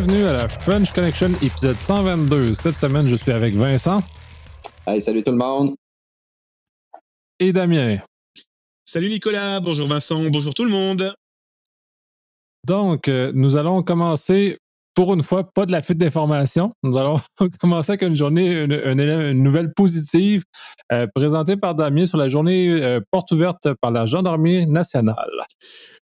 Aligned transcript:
Bienvenue 0.00 0.24
à 0.24 0.32
la 0.32 0.48
French 0.48 0.94
Connection 0.94 1.32
épisode 1.42 1.76
122. 1.76 2.54
Cette 2.54 2.74
semaine, 2.74 3.06
je 3.06 3.16
suis 3.16 3.32
avec 3.32 3.54
Vincent. 3.54 4.02
Hey, 4.86 4.98
salut 5.02 5.22
tout 5.22 5.30
le 5.30 5.36
monde. 5.36 5.74
Et 7.38 7.52
Damien. 7.52 7.98
Salut 8.86 9.10
Nicolas, 9.10 9.60
bonjour 9.60 9.88
Vincent, 9.88 10.22
bonjour 10.30 10.54
tout 10.54 10.64
le 10.64 10.70
monde. 10.70 11.14
Donc, 12.66 13.08
euh, 13.08 13.30
nous 13.34 13.56
allons 13.56 13.82
commencer 13.82 14.56
pour 14.94 15.14
une 15.14 15.22
fois, 15.22 15.52
pas 15.52 15.66
de 15.66 15.72
la 15.72 15.82
fuite 15.82 15.98
d'informations. 15.98 16.72
Nous 16.82 16.98
allons 16.98 17.20
commencer 17.60 17.92
avec 17.92 18.02
une 18.02 18.16
journée, 18.16 18.64
une, 18.64 19.42
nouvelle 19.42 19.72
positive 19.72 20.42
euh, 20.92 21.06
présentée 21.14 21.56
par 21.56 21.74
Damien 21.74 22.06
sur 22.06 22.18
la 22.18 22.28
journée 22.28 22.68
euh, 22.82 23.00
porte 23.10 23.30
ouverte 23.32 23.68
par 23.80 23.90
la 23.90 24.06
Gendarmerie 24.06 24.66
nationale. 24.66 25.16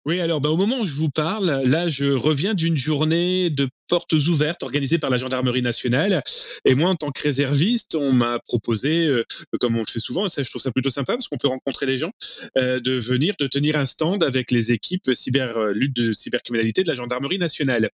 Oui, 0.07 0.21
alors 0.21 0.43
bah, 0.43 0.51
au 0.51 0.59
moment 0.59 0.81
où 0.81 0.87
je 0.87 0.97
vous 0.97 1.09
parle, 1.09 1.63
là, 1.65 1.89
je 1.89 2.05
reviens 2.05 2.53
d'une 2.53 2.77
journée 2.77 3.49
de 3.49 3.69
portes 3.89 4.13
ouvertes 4.13 4.63
organisée 4.63 4.99
par 4.99 5.09
la 5.09 5.17
Gendarmerie 5.17 5.63
nationale. 5.63 6.23
Et 6.67 6.75
moi, 6.75 6.91
en 6.91 6.95
tant 6.95 7.11
que 7.11 7.23
réserviste, 7.23 7.95
on 7.95 8.13
m'a 8.13 8.39
proposé, 8.41 9.07
euh, 9.07 9.25
comme 9.61 9.77
on 9.77 9.81
le 9.81 9.91
fait 9.91 10.01
souvent, 10.01 10.27
et 10.27 10.29
ça, 10.29 10.43
je 10.43 10.51
trouve 10.51 10.61
ça 10.61 10.73
plutôt 10.73 10.91
sympa 10.91 11.15
parce 11.15 11.29
qu'on 11.29 11.39
peut 11.39 11.49
rencontrer 11.49 11.87
les 11.87 11.97
gens, 11.97 12.11
de 12.57 12.93
venir, 12.93 13.35
de 13.39 13.47
tenir 13.47 13.79
un 13.79 13.87
stand 13.87 14.23
avec 14.25 14.51
les 14.51 14.73
équipes 14.73 15.11
cyber 15.15 15.59
lutte 15.73 15.97
de 15.97 16.13
cybercriminalité 16.13 16.83
de 16.83 16.89
la 16.89 16.95
Gendarmerie 16.95 17.39
nationale. 17.39 17.89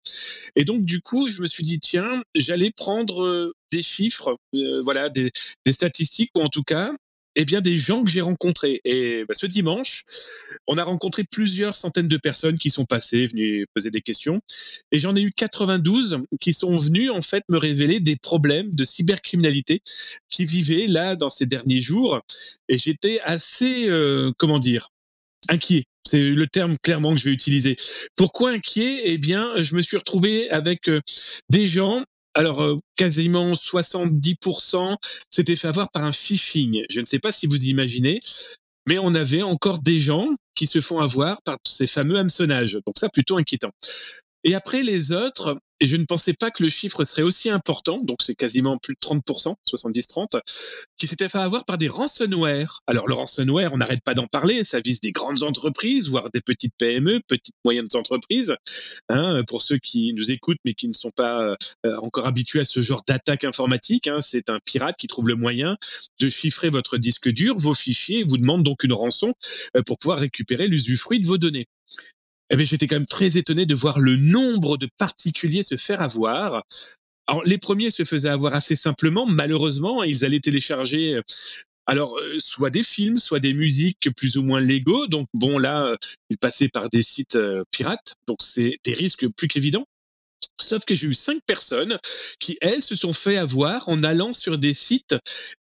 Et 0.57 0.65
donc, 0.65 0.83
du 0.91 1.01
coup, 1.01 1.29
je 1.29 1.41
me 1.41 1.47
suis 1.47 1.63
dit, 1.63 1.79
tiens, 1.79 2.23
j'allais 2.35 2.73
prendre 2.73 3.53
des 3.71 3.83
chiffres, 3.83 4.37
voilà, 4.83 5.09
des, 5.09 5.31
des, 5.65 5.73
statistiques, 5.73 6.31
ou 6.35 6.41
en 6.41 6.49
tout 6.49 6.65
cas 6.65 6.93
eh 7.37 7.45
bien, 7.45 7.61
des 7.61 7.77
gens 7.77 8.03
que 8.03 8.11
j'ai 8.11 8.21
rencontrés. 8.21 8.81
Et 8.85 9.25
bah, 9.29 9.35
ce 9.37 9.47
dimanche, 9.47 10.03
on 10.67 10.79
a 10.79 10.85
rencontré 10.85 11.23
plusieurs 11.23 11.77
centaines 11.77 12.09
de 12.09 12.17
personnes 12.17 12.59
qui 12.59 12.71
sont 12.71 12.87
passées, 12.87 13.29
venues 13.29 13.67
poser 13.73 13.93
des 13.93 14.01
questions. 14.01 14.41
Et 14.91 14.99
j'en 14.99 15.15
ai 15.15 15.21
eu 15.21 15.31
92 15.31 16.19
qui 16.41 16.53
sont 16.53 16.77
venus, 16.77 17.11
en 17.11 17.23
fait, 17.23 17.45
me 17.49 17.57
révéler 17.57 18.01
des 18.01 18.17
problèmes 18.17 18.75
de 18.75 18.85
cybercriminalité 18.85 19.81
qui 20.29 20.45
vivaient 20.45 20.89
là 20.89 21.15
dans 21.15 21.31
ces 21.31 21.47
derniers 21.47 21.81
jours. 21.81 22.21
Et 22.69 22.79
j'étais 22.79 23.21
assez, 23.21 23.89
euh, 23.89 24.33
comment 24.37 24.59
dire, 24.59 24.89
inquiet. 25.49 25.85
C'est 26.11 26.19
le 26.19 26.47
terme 26.49 26.77
clairement 26.83 27.15
que 27.15 27.21
je 27.21 27.29
vais 27.29 27.35
utiliser. 27.35 27.77
Pourquoi 28.17 28.51
inquiet? 28.51 29.03
Eh 29.05 29.17
bien, 29.17 29.53
je 29.63 29.77
me 29.77 29.81
suis 29.81 29.97
retrouvé 29.97 30.51
avec 30.51 30.89
euh, 30.89 31.01
des 31.51 31.69
gens 31.69 32.03
alors, 32.35 32.63
euh, 32.63 32.79
quasiment 32.97 33.55
70% 33.55 34.97
s'étaient 35.31 35.57
fait 35.57 35.69
avoir 35.69 35.91
par 35.91 36.05
un 36.05 36.13
phishing. 36.13 36.85
Je 36.89 37.01
ne 37.01 37.07
sais 37.07 37.19
pas 37.19 37.33
si 37.33 37.47
vous 37.49 37.65
imaginez, 37.65 38.21
mais 38.89 38.99
on 38.99 39.15
avait 39.15 39.43
encore 39.43 39.81
des 39.81 39.99
gens 39.99 40.29
qui 40.55 40.67
se 40.67 40.81
font 40.81 41.01
avoir 41.01 41.43
par 41.43 41.59
ces 41.67 41.89
fameux 41.89 42.19
hameçonnages. 42.19 42.79
Donc 42.87 42.99
ça, 42.99 43.09
plutôt 43.09 43.37
inquiétant. 43.37 43.71
Et 44.45 44.55
après, 44.55 44.83
les 44.83 45.13
autres, 45.13 45.61
et 45.81 45.87
je 45.87 45.97
ne 45.97 46.05
pensais 46.05 46.35
pas 46.35 46.51
que 46.51 46.63
le 46.63 46.69
chiffre 46.69 47.05
serait 47.05 47.23
aussi 47.23 47.49
important, 47.49 48.03
donc 48.05 48.19
c'est 48.23 48.35
quasiment 48.35 48.77
plus 48.77 48.95
de 48.95 49.01
30%, 49.01 49.55
70-30, 49.67 50.41
qui 50.99 51.07
s'étaient 51.07 51.31
fait 51.31 51.39
avoir 51.39 51.65
par 51.65 51.79
des 51.79 51.89
ransomware. 51.89 52.81
Alors 52.87 53.09
le 53.09 53.15
ransomware, 53.15 53.73
on 53.73 53.79
n'arrête 53.79 54.03
pas 54.05 54.13
d'en 54.13 54.27
parler, 54.27 54.63
ça 54.63 54.81
vise 54.81 55.01
des 55.01 55.13
grandes 55.13 55.43
entreprises, 55.43 56.11
voire 56.11 56.31
des 56.31 56.43
petites 56.43 56.75
PME, 56.77 57.21
petites 57.27 57.55
moyennes 57.65 57.89
entreprises. 57.95 58.55
Hein, 59.09 59.43
pour 59.47 59.63
ceux 59.63 59.79
qui 59.79 60.13
nous 60.13 60.31
écoutent 60.31 60.59
mais 60.65 60.75
qui 60.75 60.87
ne 60.87 60.93
sont 60.93 61.11
pas 61.11 61.57
euh, 61.87 61.97
encore 62.03 62.27
habitués 62.27 62.61
à 62.61 62.65
ce 62.65 62.83
genre 62.83 63.03
d'attaque 63.07 63.45
informatique, 63.45 64.07
hein, 64.07 64.21
c'est 64.21 64.51
un 64.51 64.59
pirate 64.63 64.97
qui 64.99 65.07
trouve 65.07 65.29
le 65.29 65.35
moyen 65.35 65.79
de 66.19 66.29
chiffrer 66.29 66.69
votre 66.69 66.99
disque 66.99 67.31
dur, 67.31 67.57
vos 67.57 67.75
fichiers, 67.75 68.21
et 68.21 68.25
vous 68.25 68.37
demande 68.37 68.63
donc 68.63 68.85
une 68.85 68.93
rançon 68.93 69.33
euh, 69.77 69.83
pour 69.83 69.99
pouvoir 69.99 70.19
récupérer 70.19 70.69
l'usufruit 70.69 71.21
de 71.21 71.27
vos 71.27 71.39
données 71.39 71.69
eh 72.51 72.57
bien, 72.57 72.65
j'étais 72.65 72.89
quand 72.89 72.97
même 72.97 73.07
très 73.07 73.37
étonné 73.37 73.65
de 73.65 73.75
voir 73.75 74.01
le 74.01 74.17
nombre 74.17 74.77
de 74.77 74.89
particuliers 74.99 75.63
se 75.63 75.77
faire 75.77 76.01
avoir. 76.03 76.65
Alors, 77.29 77.45
les 77.45 77.59
premiers 77.59 77.91
se 77.91 78.05
faisaient 78.05 78.29
avoir 78.29 78.55
assez 78.55 78.75
simplement. 78.75 79.25
Malheureusement, 79.25 80.03
ils 80.03 80.25
allaient 80.25 80.41
télécharger 80.41 81.15
euh, 81.15 81.23
alors, 81.87 82.17
euh, 82.19 82.37
soit 82.39 82.71
des 82.71 82.83
films, 82.83 83.19
soit 83.19 83.41
des 83.41 83.55
musiques 83.55 84.11
plus 84.17 84.37
ou 84.37 84.43
moins 84.43 84.61
légaux. 84.61 85.07
Donc, 85.07 85.29
bon, 85.33 85.59
là, 85.59 85.87
euh, 85.87 85.97
ils 86.29 86.39
passaient 86.39 86.69
par 86.69 86.89
des 86.89 87.03
sites 87.03 87.39
pirates. 87.71 88.15
Donc, 88.27 88.39
c'est 88.43 88.79
des 88.85 88.95
risques 88.95 89.27
plus 89.29 89.49
qu'évidents. 89.49 89.87
Sauf 90.61 90.85
que 90.85 90.95
j'ai 90.95 91.07
eu 91.07 91.15
cinq 91.15 91.41
personnes 91.47 91.99
qui, 92.39 92.59
elles, 92.61 92.83
se 92.83 92.97
sont 92.97 93.13
fait 93.13 93.37
avoir 93.37 93.89
en 93.89 94.03
allant 94.03 94.33
sur 94.33 94.59
des 94.59 94.75
sites 94.75 95.15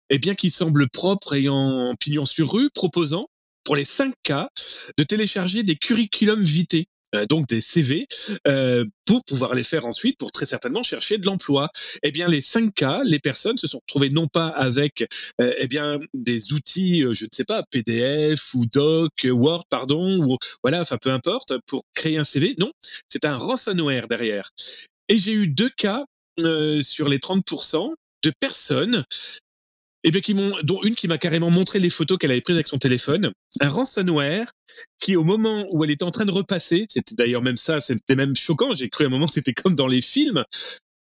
eh 0.09 0.19
bien, 0.19 0.35
qui 0.35 0.49
semblent 0.49 0.89
propres 0.89 1.35
et 1.35 1.47
en 1.47 1.95
pignon 1.95 2.25
sur 2.25 2.51
rue, 2.51 2.69
proposant 2.69 3.27
pour 3.63 3.75
les 3.75 3.85
5 3.85 4.13
cas 4.23 4.49
de 4.97 5.03
télécharger 5.03 5.63
des 5.63 5.75
curriculums 5.75 6.43
vitae. 6.43 6.85
Euh, 7.13 7.25
donc 7.25 7.47
des 7.47 7.59
CV, 7.59 8.07
euh, 8.47 8.85
pour 9.05 9.25
pouvoir 9.25 9.53
les 9.53 9.63
faire 9.63 9.85
ensuite, 9.85 10.17
pour 10.17 10.31
très 10.31 10.45
certainement 10.45 10.81
chercher 10.81 11.17
de 11.17 11.25
l'emploi. 11.25 11.69
Eh 12.03 12.11
bien, 12.11 12.29
les 12.29 12.39
5 12.39 12.73
cas, 12.73 13.01
les 13.03 13.19
personnes 13.19 13.57
se 13.57 13.67
sont 13.67 13.79
retrouvées 13.79 14.09
non 14.09 14.27
pas 14.27 14.47
avec 14.47 15.05
euh, 15.41 15.53
eh 15.57 15.67
bien 15.67 15.99
des 16.13 16.53
outils, 16.53 17.01
je 17.01 17.25
ne 17.25 17.29
sais 17.33 17.43
pas, 17.43 17.63
PDF 17.69 18.53
ou 18.53 18.65
Doc, 18.65 19.11
Word, 19.25 19.65
pardon, 19.69 20.25
ou 20.25 20.37
voilà, 20.63 20.81
enfin 20.81 20.97
peu 21.01 21.09
importe, 21.09 21.53
pour 21.67 21.83
créer 21.93 22.17
un 22.17 22.23
CV. 22.23 22.55
Non, 22.59 22.71
c'est 23.09 23.25
un 23.25 23.37
ransomware 23.37 24.07
derrière. 24.07 24.51
Et 25.09 25.19
j'ai 25.19 25.33
eu 25.33 25.47
deux 25.47 25.69
cas 25.69 26.05
sur 26.81 27.09
les 27.09 27.17
30% 27.17 27.93
de 28.23 28.31
personnes 28.39 29.03
et 30.03 30.07
eh 30.07 30.11
bien 30.11 30.21
qui 30.21 30.33
m'ont, 30.33 30.51
dont 30.63 30.81
une 30.83 30.95
qui 30.95 31.07
m'a 31.07 31.19
carrément 31.19 31.51
montré 31.51 31.79
les 31.79 31.91
photos 31.91 32.17
qu'elle 32.17 32.31
avait 32.31 32.41
prises 32.41 32.55
avec 32.55 32.67
son 32.67 32.79
téléphone, 32.79 33.31
un 33.59 33.69
ransomware 33.69 34.51
qui 34.99 35.15
au 35.15 35.23
moment 35.23 35.67
où 35.69 35.83
elle 35.83 35.91
était 35.91 36.03
en 36.03 36.09
train 36.11 36.25
de 36.25 36.31
repasser, 36.31 36.87
c'était 36.89 37.13
d'ailleurs 37.13 37.43
même 37.43 37.57
ça, 37.57 37.81
c'était 37.81 38.15
même 38.15 38.35
choquant, 38.35 38.73
j'ai 38.73 38.89
cru 38.89 39.03
à 39.03 39.07
un 39.07 39.11
moment 39.11 39.27
c'était 39.27 39.53
comme 39.53 39.75
dans 39.75 39.87
les 39.87 40.01
films, 40.01 40.43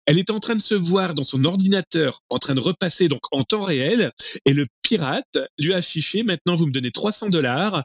elle 0.04 0.18
était 0.18 0.32
en 0.32 0.40
train 0.40 0.54
de 0.54 0.60
se 0.60 0.74
voir 0.74 1.14
dans 1.14 1.22
son 1.22 1.44
ordinateur, 1.46 2.20
en 2.28 2.38
train 2.38 2.54
de 2.54 2.60
repasser 2.60 3.08
donc 3.08 3.22
en 3.32 3.42
temps 3.42 3.62
réel, 3.62 4.12
et 4.44 4.52
le 4.52 4.66
pirate 4.82 5.38
lui 5.58 5.72
a 5.72 5.78
affiché 5.78 6.22
maintenant 6.22 6.54
vous 6.54 6.66
me 6.66 6.72
donnez 6.72 6.90
300 6.90 7.30
dollars, 7.30 7.84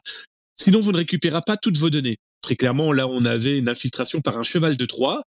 sinon 0.54 0.80
vous 0.80 0.92
ne 0.92 0.98
récupérez 0.98 1.40
pas 1.46 1.56
toutes 1.56 1.78
vos 1.78 1.88
données. 1.88 2.18
Très 2.42 2.56
clairement, 2.56 2.92
là, 2.92 3.06
on 3.06 3.24
avait 3.24 3.58
une 3.58 3.68
infiltration 3.68 4.20
par 4.20 4.38
un 4.38 4.42
cheval 4.42 4.76
de 4.76 4.86
Troie. 4.86 5.24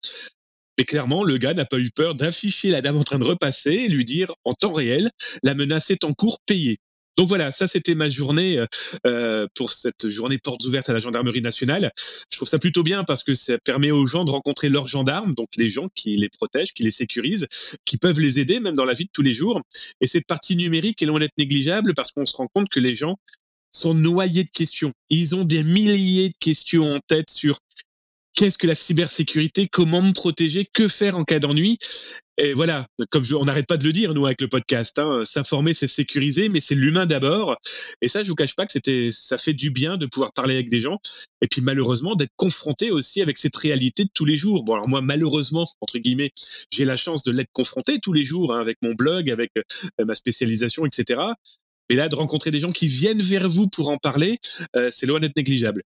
Mais 0.78 0.86
clairement, 0.86 1.24
le 1.24 1.38
gars 1.38 1.54
n'a 1.54 1.66
pas 1.66 1.80
eu 1.80 1.92
peur 1.92 2.16
d'afficher 2.16 2.70
la 2.70 2.82
dame 2.82 2.98
en 2.98 3.04
train 3.04 3.20
de 3.20 3.24
repasser 3.24 3.72
et 3.72 3.88
lui 3.88 4.06
dire 4.06 4.34
en 4.44 4.54
temps 4.54 4.74
réel, 4.74 5.12
la 5.44 5.54
menace 5.54 5.92
est 5.92 6.04
en 6.04 6.14
cours, 6.14 6.40
payée. 6.46 6.80
Donc 7.18 7.28
voilà, 7.28 7.52
ça 7.52 7.68
c'était 7.68 7.94
ma 7.94 8.10
journée 8.10 8.58
euh, 8.58 8.66
euh, 9.06 9.48
pour 9.54 9.72
cette 9.72 10.10
journée 10.10 10.40
portes 10.40 10.64
ouvertes 10.66 10.90
à 10.90 10.94
la 10.94 11.00
gendarmerie 11.00 11.42
nationale. 11.42 11.92
Je 12.32 12.38
trouve 12.38 12.50
ça 12.50 12.58
plutôt 12.58 12.82
bien 12.82 13.04
parce 13.04 13.24
que 13.24 13.36
ça 13.36 13.60
permet 13.60 13.92
aux 13.92 14.06
gens 14.08 14.24
de 14.24 14.32
rencontrer 14.32 14.70
leurs 14.70 14.88
gendarmes, 14.88 15.36
donc 15.36 15.50
les 15.58 15.70
gens 15.70 15.90
qui 15.94 16.16
les 16.16 16.30
protègent, 16.30 16.74
qui 16.74 16.84
les 16.84 16.92
sécurisent, 16.92 17.48
qui 17.86 17.98
peuvent 17.98 18.20
les 18.20 18.40
aider 18.40 18.60
même 18.60 18.74
dans 18.74 18.86
la 18.86 18.94
vie 18.94 19.06
de 19.06 19.12
tous 19.14 19.22
les 19.22 19.34
jours. 19.34 19.62
Et 20.02 20.08
cette 20.08 20.26
partie 20.26 20.56
numérique 20.56 21.02
est 21.02 21.06
loin 21.06 21.20
d'être 21.20 21.38
négligeable 21.38 21.94
parce 21.94 22.12
qu'on 22.12 22.26
se 22.26 22.36
rend 22.36 22.48
compte 22.48 22.70
que 22.70 22.80
les 22.80 22.96
gens 22.96 23.18
sont 23.72 23.94
noyés 23.94 24.44
de 24.44 24.52
questions. 24.52 24.92
Ils 25.10 25.36
ont 25.36 25.44
des 25.44 25.64
milliers 25.64 26.30
de 26.30 26.38
questions 26.40 26.94
en 26.94 27.00
tête 27.00 27.30
sur 27.30 27.60
qu'est-ce 28.34 28.58
que 28.58 28.68
la 28.68 28.76
cybersécurité, 28.76 29.68
comment 29.68 30.02
me 30.02 30.14
protéger, 30.14 30.68
que 30.72 30.88
faire 30.88 31.18
en 31.18 31.24
cas 31.24 31.40
d'ennui. 31.40 31.78
Et 32.40 32.54
voilà, 32.54 32.88
comme 33.12 33.24
on 33.40 33.46
n'arrête 33.46 33.68
pas 33.68 33.78
de 33.78 33.84
le 33.84 33.92
dire, 33.92 34.16
nous, 34.16 34.26
avec 34.26 34.42
le 34.42 34.48
podcast, 34.48 34.98
hein, 34.98 35.24
s'informer, 35.24 35.76
c'est 35.76 35.88
sécuriser, 35.88 36.50
mais 36.50 36.62
c'est 36.62 36.74
l'humain 36.74 37.06
d'abord. 37.06 37.58
Et 38.02 38.08
ça, 38.08 38.24
je 38.24 38.30
vous 38.30 38.36
cache 38.36 38.56
pas 38.56 38.66
que 38.66 38.72
c'était, 38.72 39.10
ça 39.12 39.38
fait 39.38 39.54
du 39.54 39.70
bien 39.70 39.98
de 39.98 40.08
pouvoir 40.08 40.34
parler 40.34 40.56
avec 40.56 40.70
des 40.70 40.82
gens. 40.82 40.98
Et 41.42 41.48
puis, 41.48 41.62
malheureusement, 41.62 42.16
d'être 42.16 42.34
confronté 42.36 42.90
aussi 42.90 43.22
avec 43.22 43.38
cette 43.38 43.56
réalité 43.56 44.06
de 44.06 44.10
tous 44.12 44.26
les 44.26 44.36
jours. 44.36 44.64
Bon, 44.64 44.74
alors 44.74 44.88
moi, 44.88 45.02
malheureusement, 45.02 45.68
entre 45.80 46.00
guillemets, 46.00 46.32
j'ai 46.72 46.86
la 46.86 46.98
chance 46.98 47.24
de 47.24 47.32
l'être 47.32 47.52
confronté 47.54 48.00
tous 48.00 48.14
les 48.14 48.26
jours, 48.26 48.52
hein, 48.52 48.60
avec 48.60 48.78
mon 48.82 48.94
blog, 48.94 49.30
avec 49.30 49.52
euh, 49.58 50.06
ma 50.06 50.16
spécialisation, 50.16 50.88
etc. 50.88 51.22
Mais 51.90 51.96
là, 51.96 52.10
de 52.10 52.16
rencontrer 52.16 52.50
des 52.50 52.62
gens 52.62 52.72
qui 52.72 52.88
viennent 52.88 53.22
vers 53.22 53.48
vous 53.48 53.68
pour 53.68 53.90
en 53.90 53.98
parler, 53.98 54.40
euh, 54.76 54.90
c'est 54.92 55.06
loin 55.06 55.20
d'être 55.20 55.38
négligeable. 55.38 55.84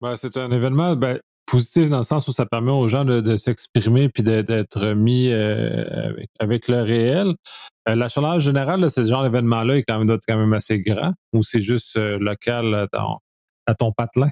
Ben, 0.00 0.16
c'est 0.16 0.36
un 0.36 0.50
événement 0.50 0.96
ben, 0.96 1.18
positif 1.46 1.90
dans 1.90 1.98
le 1.98 2.04
sens 2.04 2.26
où 2.28 2.32
ça 2.32 2.46
permet 2.46 2.70
aux 2.70 2.88
gens 2.88 3.04
de, 3.04 3.36
s'exprimer 3.36 4.08
puis 4.08 4.22
d'être 4.22 4.94
mis 4.94 5.30
euh, 5.30 6.14
avec, 6.38 6.68
le 6.68 6.82
réel. 6.82 7.34
Euh, 7.88 7.94
la 7.94 8.08
chaleur 8.08 8.40
générale, 8.40 8.88
ce 8.90 9.04
genre 9.04 9.24
d'événement-là 9.24 9.76
est 9.76 9.82
quand 9.82 10.02
même, 10.02 10.18
quand 10.26 10.36
même 10.36 10.52
assez 10.52 10.80
grand 10.80 11.12
ou 11.32 11.42
c'est 11.42 11.60
juste 11.60 11.96
euh, 11.96 12.18
local 12.18 12.88
à 13.66 13.74
ton 13.74 13.92
patelin? 13.92 14.30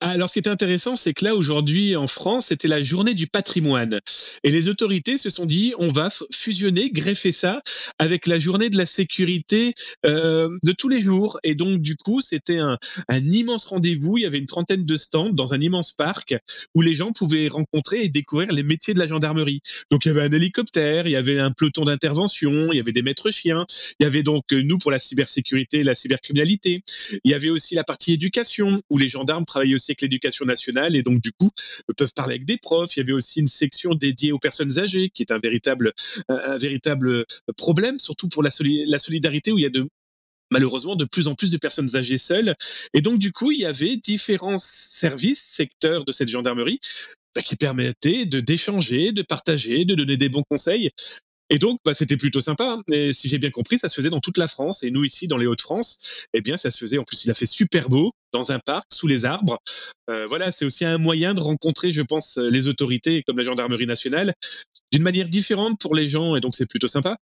Alors, 0.00 0.28
ce 0.28 0.34
qui 0.34 0.38
est 0.40 0.48
intéressant, 0.48 0.96
c'est 0.96 1.14
que 1.14 1.24
là, 1.24 1.34
aujourd'hui, 1.34 1.96
en 1.96 2.06
France, 2.06 2.46
c'était 2.46 2.68
la 2.68 2.82
journée 2.82 3.14
du 3.14 3.26
patrimoine. 3.26 4.00
Et 4.42 4.50
les 4.50 4.68
autorités 4.68 5.18
se 5.18 5.30
sont 5.30 5.46
dit, 5.46 5.74
on 5.78 5.88
va 5.88 6.10
fusionner, 6.34 6.90
greffer 6.90 7.32
ça 7.32 7.62
avec 7.98 8.26
la 8.26 8.38
journée 8.38 8.70
de 8.70 8.76
la 8.76 8.86
sécurité 8.86 9.74
euh, 10.06 10.48
de 10.62 10.72
tous 10.72 10.88
les 10.88 11.00
jours. 11.00 11.38
Et 11.44 11.54
donc, 11.54 11.80
du 11.80 11.96
coup, 11.96 12.20
c'était 12.20 12.58
un, 12.58 12.78
immense 13.10 13.64
rendez-vous. 13.64 14.18
Il 14.18 14.22
y 14.22 14.26
avait 14.26 14.38
une 14.38 14.46
trentaine 14.46 14.84
de 14.84 14.96
stands 14.96 15.30
dans 15.30 15.54
un 15.54 15.60
immense 15.60 15.92
parc 15.92 16.34
où 16.74 16.80
les 16.80 16.94
gens 16.94 17.12
pouvaient 17.12 17.48
rencontrer 17.48 18.02
et 18.02 18.08
découvrir 18.08 18.52
les 18.52 18.62
métiers 18.62 18.94
de 18.94 18.98
la 18.98 19.06
gendarmerie. 19.06 19.60
Donc, 19.90 20.04
il 20.04 20.08
y 20.08 20.10
avait 20.10 20.22
un 20.22 20.32
hélicoptère, 20.32 21.06
il 21.06 21.12
y 21.12 21.16
avait 21.16 21.38
un 21.38 21.52
peloton 21.52 21.84
d'intervention, 21.84 22.72
il 22.72 22.76
y 22.76 22.80
avait 22.80 22.92
des 22.92 23.02
maîtres 23.02 23.30
chiens, 23.30 23.64
il 24.00 24.04
y 24.04 24.06
avait 24.06 24.22
donc 24.22 24.44
nous 24.52 24.78
pour 24.78 24.90
la 24.90 24.98
cybersécurité 24.98 25.80
et 25.80 25.84
la 25.84 25.94
cybercriminalité. 25.94 26.82
Il 27.24 27.30
y 27.30 27.34
avait 27.34 27.50
aussi 27.50 27.74
la 27.74 27.84
partie 27.84 28.12
éducation 28.12 28.82
où 28.90 28.98
les 28.98 29.08
gendarmes 29.08 29.44
travaillaient 29.52 29.74
aussi 29.74 29.90
avec 29.92 30.00
l'éducation 30.00 30.44
nationale 30.44 30.96
et 30.96 31.02
donc 31.02 31.20
du 31.20 31.32
coup 31.32 31.50
peuvent 31.96 32.14
parler 32.14 32.34
avec 32.34 32.44
des 32.44 32.56
profs. 32.56 32.96
Il 32.96 33.00
y 33.00 33.02
avait 33.02 33.12
aussi 33.12 33.40
une 33.40 33.48
section 33.48 33.94
dédiée 33.94 34.32
aux 34.32 34.38
personnes 34.38 34.78
âgées 34.78 35.10
qui 35.10 35.22
est 35.22 35.32
un 35.32 35.38
véritable, 35.38 35.92
un, 36.28 36.56
véritable 36.58 37.24
problème, 37.56 37.98
surtout 37.98 38.28
pour 38.28 38.42
la, 38.42 38.50
la 38.86 38.98
solidarité 38.98 39.52
où 39.52 39.58
il 39.58 39.62
y 39.62 39.66
a 39.66 39.70
de 39.70 39.88
malheureusement 40.50 40.96
de 40.96 41.04
plus 41.04 41.28
en 41.28 41.34
plus 41.34 41.50
de 41.50 41.56
personnes 41.56 41.96
âgées 41.96 42.18
seules. 42.18 42.54
Et 42.94 43.00
donc, 43.00 43.18
du 43.18 43.32
coup, 43.32 43.50
il 43.50 43.60
y 43.60 43.64
avait 43.64 43.96
différents 43.96 44.58
services, 44.58 45.42
secteurs 45.42 46.04
de 46.04 46.12
cette 46.12 46.28
gendarmerie 46.28 46.78
bah, 47.34 47.42
qui 47.42 47.56
permettaient 47.56 48.26
de 48.26 48.40
d'échanger, 48.40 49.12
de 49.12 49.22
partager, 49.22 49.84
de 49.84 49.94
donner 49.94 50.18
des 50.18 50.28
bons 50.28 50.44
conseils. 50.48 50.90
Et 51.52 51.58
donc, 51.58 51.80
bah, 51.84 51.92
c'était 51.92 52.16
plutôt 52.16 52.40
sympa. 52.40 52.64
Hein. 52.64 52.82
Et 52.90 53.12
si 53.12 53.28
j'ai 53.28 53.36
bien 53.36 53.50
compris, 53.50 53.78
ça 53.78 53.90
se 53.90 53.94
faisait 53.94 54.08
dans 54.08 54.20
toute 54.20 54.38
la 54.38 54.48
France. 54.48 54.82
Et 54.82 54.90
nous, 54.90 55.04
ici, 55.04 55.28
dans 55.28 55.36
les 55.36 55.46
Hauts-de-France, 55.46 55.98
eh 56.32 56.40
bien, 56.40 56.56
ça 56.56 56.70
se 56.70 56.78
faisait. 56.78 56.96
En 56.96 57.04
plus, 57.04 57.26
il 57.26 57.30
a 57.30 57.34
fait 57.34 57.44
super 57.44 57.90
beau 57.90 58.12
dans 58.32 58.52
un 58.52 58.58
parc, 58.58 58.86
sous 58.90 59.06
les 59.06 59.26
arbres. 59.26 59.58
Euh, 60.08 60.26
voilà, 60.26 60.50
c'est 60.50 60.64
aussi 60.64 60.86
un 60.86 60.96
moyen 60.96 61.34
de 61.34 61.40
rencontrer, 61.40 61.92
je 61.92 62.00
pense, 62.00 62.38
les 62.38 62.68
autorités 62.68 63.22
comme 63.26 63.36
la 63.36 63.44
gendarmerie 63.44 63.86
nationale 63.86 64.32
d'une 64.92 65.02
manière 65.02 65.28
différente 65.28 65.78
pour 65.78 65.94
les 65.94 66.08
gens. 66.08 66.36
Et 66.36 66.40
donc, 66.40 66.54
c'est 66.54 66.64
plutôt 66.64 66.88
sympa. 66.88 67.18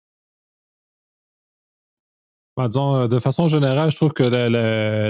Bah, 2.57 2.67
disons, 2.69 2.95
euh, 2.95 3.07
de 3.07 3.19
façon 3.19 3.47
générale, 3.47 3.91
je 3.91 3.97
trouve 3.97 4.13
que 4.13 4.23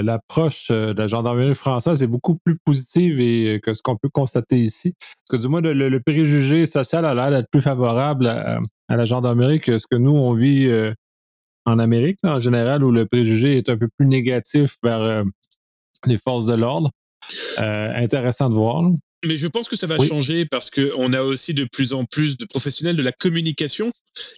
l'approche 0.02 0.68
euh, 0.70 0.92
de 0.92 1.00
la 1.00 1.06
gendarmerie 1.06 1.54
française 1.54 2.02
est 2.02 2.06
beaucoup 2.06 2.36
plus 2.36 2.58
positive 2.58 3.20
et, 3.20 3.54
euh, 3.54 3.58
que 3.58 3.72
ce 3.72 3.80
qu'on 3.80 3.96
peut 3.96 4.10
constater 4.10 4.58
ici. 4.58 4.92
Parce 5.00 5.38
que 5.40 5.46
du 5.46 5.48
moins, 5.48 5.62
le, 5.62 5.98
préjugé 6.00 6.66
social 6.66 7.06
a 7.06 7.14
l'air 7.14 7.30
d'être 7.30 7.48
plus 7.50 7.62
favorable 7.62 8.26
à, 8.26 8.60
la 8.90 9.04
gendarmerie 9.06 9.60
que 9.60 9.78
ce 9.78 9.86
que 9.90 9.96
nous, 9.96 10.14
on 10.14 10.34
vit 10.34 10.70
en 11.64 11.78
Amérique, 11.78 12.18
en 12.22 12.40
général, 12.40 12.84
où 12.84 12.90
le 12.90 13.06
préjugé 13.06 13.56
est 13.56 13.68
un 13.70 13.78
peu 13.78 13.88
plus 13.96 14.06
négatif 14.06 14.76
vers 14.82 15.24
les 16.06 16.18
forces 16.18 16.46
de 16.46 16.54
l'ordre. 16.54 16.90
intéressant 17.58 18.50
de 18.50 18.54
voir. 18.54 18.82
Mais 19.24 19.36
je 19.36 19.48
pense 19.48 19.68
que 19.68 19.74
ça 19.74 19.88
va 19.88 19.98
changer 19.98 20.46
parce 20.46 20.70
que 20.70 20.92
on 20.96 21.12
a 21.12 21.22
aussi 21.22 21.52
de 21.52 21.64
plus 21.64 21.92
en 21.92 22.04
plus 22.04 22.36
de 22.36 22.44
professionnels 22.44 22.94
de 22.94 23.02
la 23.02 23.10
communication 23.10 23.90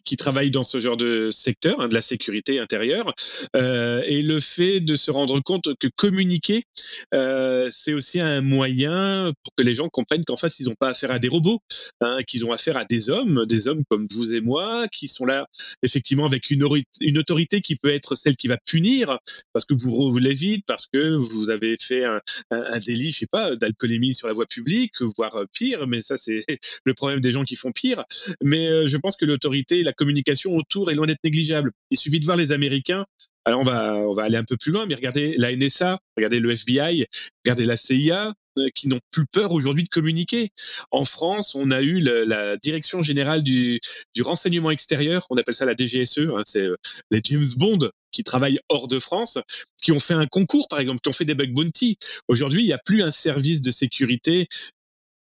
qui 0.04 0.16
travaillent 0.16 0.50
dans 0.50 0.64
ce 0.64 0.80
genre 0.80 0.96
de 0.96 1.28
secteur, 1.30 1.80
hein, 1.80 1.88
de 1.88 1.94
la 1.94 2.00
sécurité 2.00 2.58
intérieure. 2.60 3.12
Euh, 3.56 4.02
et 4.06 4.22
le 4.22 4.40
fait 4.40 4.80
de 4.80 4.96
se 4.96 5.10
rendre 5.10 5.38
compte 5.40 5.68
que 5.78 5.88
communiquer, 5.96 6.64
euh, 7.12 7.68
c'est 7.70 7.92
aussi 7.92 8.20
un 8.20 8.40
moyen 8.40 9.32
pour 9.44 9.54
que 9.54 9.62
les 9.62 9.74
gens 9.74 9.90
comprennent 9.90 10.24
qu'en 10.24 10.38
face, 10.38 10.58
ils 10.60 10.68
n'ont 10.68 10.74
pas 10.74 10.88
affaire 10.88 11.10
à 11.10 11.18
des 11.18 11.28
robots, 11.28 11.60
hein, 12.00 12.22
qu'ils 12.26 12.46
ont 12.46 12.52
affaire 12.52 12.78
à 12.78 12.86
des 12.86 13.10
hommes, 13.10 13.44
des 13.46 13.68
hommes 13.68 13.82
comme 13.90 14.06
vous 14.10 14.32
et 14.32 14.40
moi, 14.40 14.88
qui 14.88 15.08
sont 15.08 15.26
là 15.26 15.46
effectivement 15.82 16.24
avec 16.24 16.50
une, 16.50 16.66
une 17.02 17.18
autorité 17.18 17.60
qui 17.60 17.76
peut 17.76 17.92
être 17.92 18.14
celle 18.14 18.36
qui 18.36 18.48
va 18.48 18.56
punir 18.56 19.18
parce 19.52 19.66
que 19.66 19.74
vous 19.74 19.92
roulez 19.92 20.32
vite, 20.32 20.64
parce 20.66 20.86
que 20.90 21.16
vous 21.16 21.50
avez 21.50 21.76
fait 21.78 22.04
un, 22.04 22.20
un, 22.50 22.62
un 22.62 22.78
délit, 22.78 23.12
je 23.12 23.18
sais 23.18 23.26
pas, 23.26 23.54
d'alcoolémie 23.56 24.14
sur 24.14 24.26
la 24.26 24.32
voie 24.32 24.46
publique 24.46 24.69
voire 25.16 25.36
euh, 25.36 25.46
pire, 25.52 25.86
mais 25.86 26.02
ça 26.02 26.18
c'est 26.18 26.44
le 26.84 26.94
problème 26.94 27.20
des 27.20 27.32
gens 27.32 27.44
qui 27.44 27.56
font 27.56 27.72
pire. 27.72 28.04
Mais 28.42 28.68
euh, 28.68 28.86
je 28.86 28.96
pense 28.96 29.16
que 29.16 29.24
l'autorité, 29.24 29.82
la 29.82 29.92
communication 29.92 30.54
autour 30.54 30.90
est 30.90 30.94
loin 30.94 31.06
d'être 31.06 31.24
négligeable. 31.24 31.72
Il 31.90 31.98
suffit 31.98 32.20
de 32.20 32.24
voir 32.24 32.36
les 32.36 32.52
Américains. 32.52 33.06
Alors 33.44 33.60
on 33.60 33.64
va, 33.64 33.94
on 33.94 34.12
va 34.12 34.24
aller 34.24 34.36
un 34.36 34.44
peu 34.44 34.56
plus 34.56 34.72
loin, 34.72 34.86
mais 34.86 34.94
regardez 34.94 35.34
la 35.38 35.54
NSA, 35.54 35.98
regardez 36.16 36.40
le 36.40 36.50
FBI, 36.50 37.06
regardez 37.44 37.64
la 37.64 37.76
CIA, 37.76 38.34
qui 38.74 38.88
n'ont 38.88 39.00
plus 39.10 39.26
peur 39.26 39.52
aujourd'hui 39.52 39.84
de 39.84 39.88
communiquer. 39.88 40.50
En 40.90 41.04
France, 41.04 41.54
on 41.54 41.70
a 41.70 41.82
eu 41.82 42.00
la 42.00 42.56
direction 42.56 43.02
générale 43.02 43.42
du, 43.42 43.80
renseignement 44.20 44.70
extérieur, 44.70 45.26
on 45.30 45.36
appelle 45.36 45.54
ça 45.54 45.64
la 45.64 45.74
DGSE, 45.74 46.18
hein, 46.18 46.42
c'est 46.44 46.68
les 47.10 47.20
James 47.24 47.44
Bond 47.56 47.90
qui 48.10 48.24
travaillent 48.24 48.60
hors 48.68 48.88
de 48.88 48.98
France, 48.98 49.38
qui 49.80 49.92
ont 49.92 50.00
fait 50.00 50.14
un 50.14 50.26
concours, 50.26 50.68
par 50.68 50.80
exemple, 50.80 51.00
qui 51.00 51.08
ont 51.08 51.12
fait 51.12 51.24
des 51.24 51.34
bug 51.34 51.52
bounty. 51.52 51.96
Aujourd'hui, 52.28 52.62
il 52.62 52.66
n'y 52.66 52.72
a 52.72 52.78
plus 52.78 53.02
un 53.02 53.12
service 53.12 53.62
de 53.62 53.70
sécurité 53.70 54.48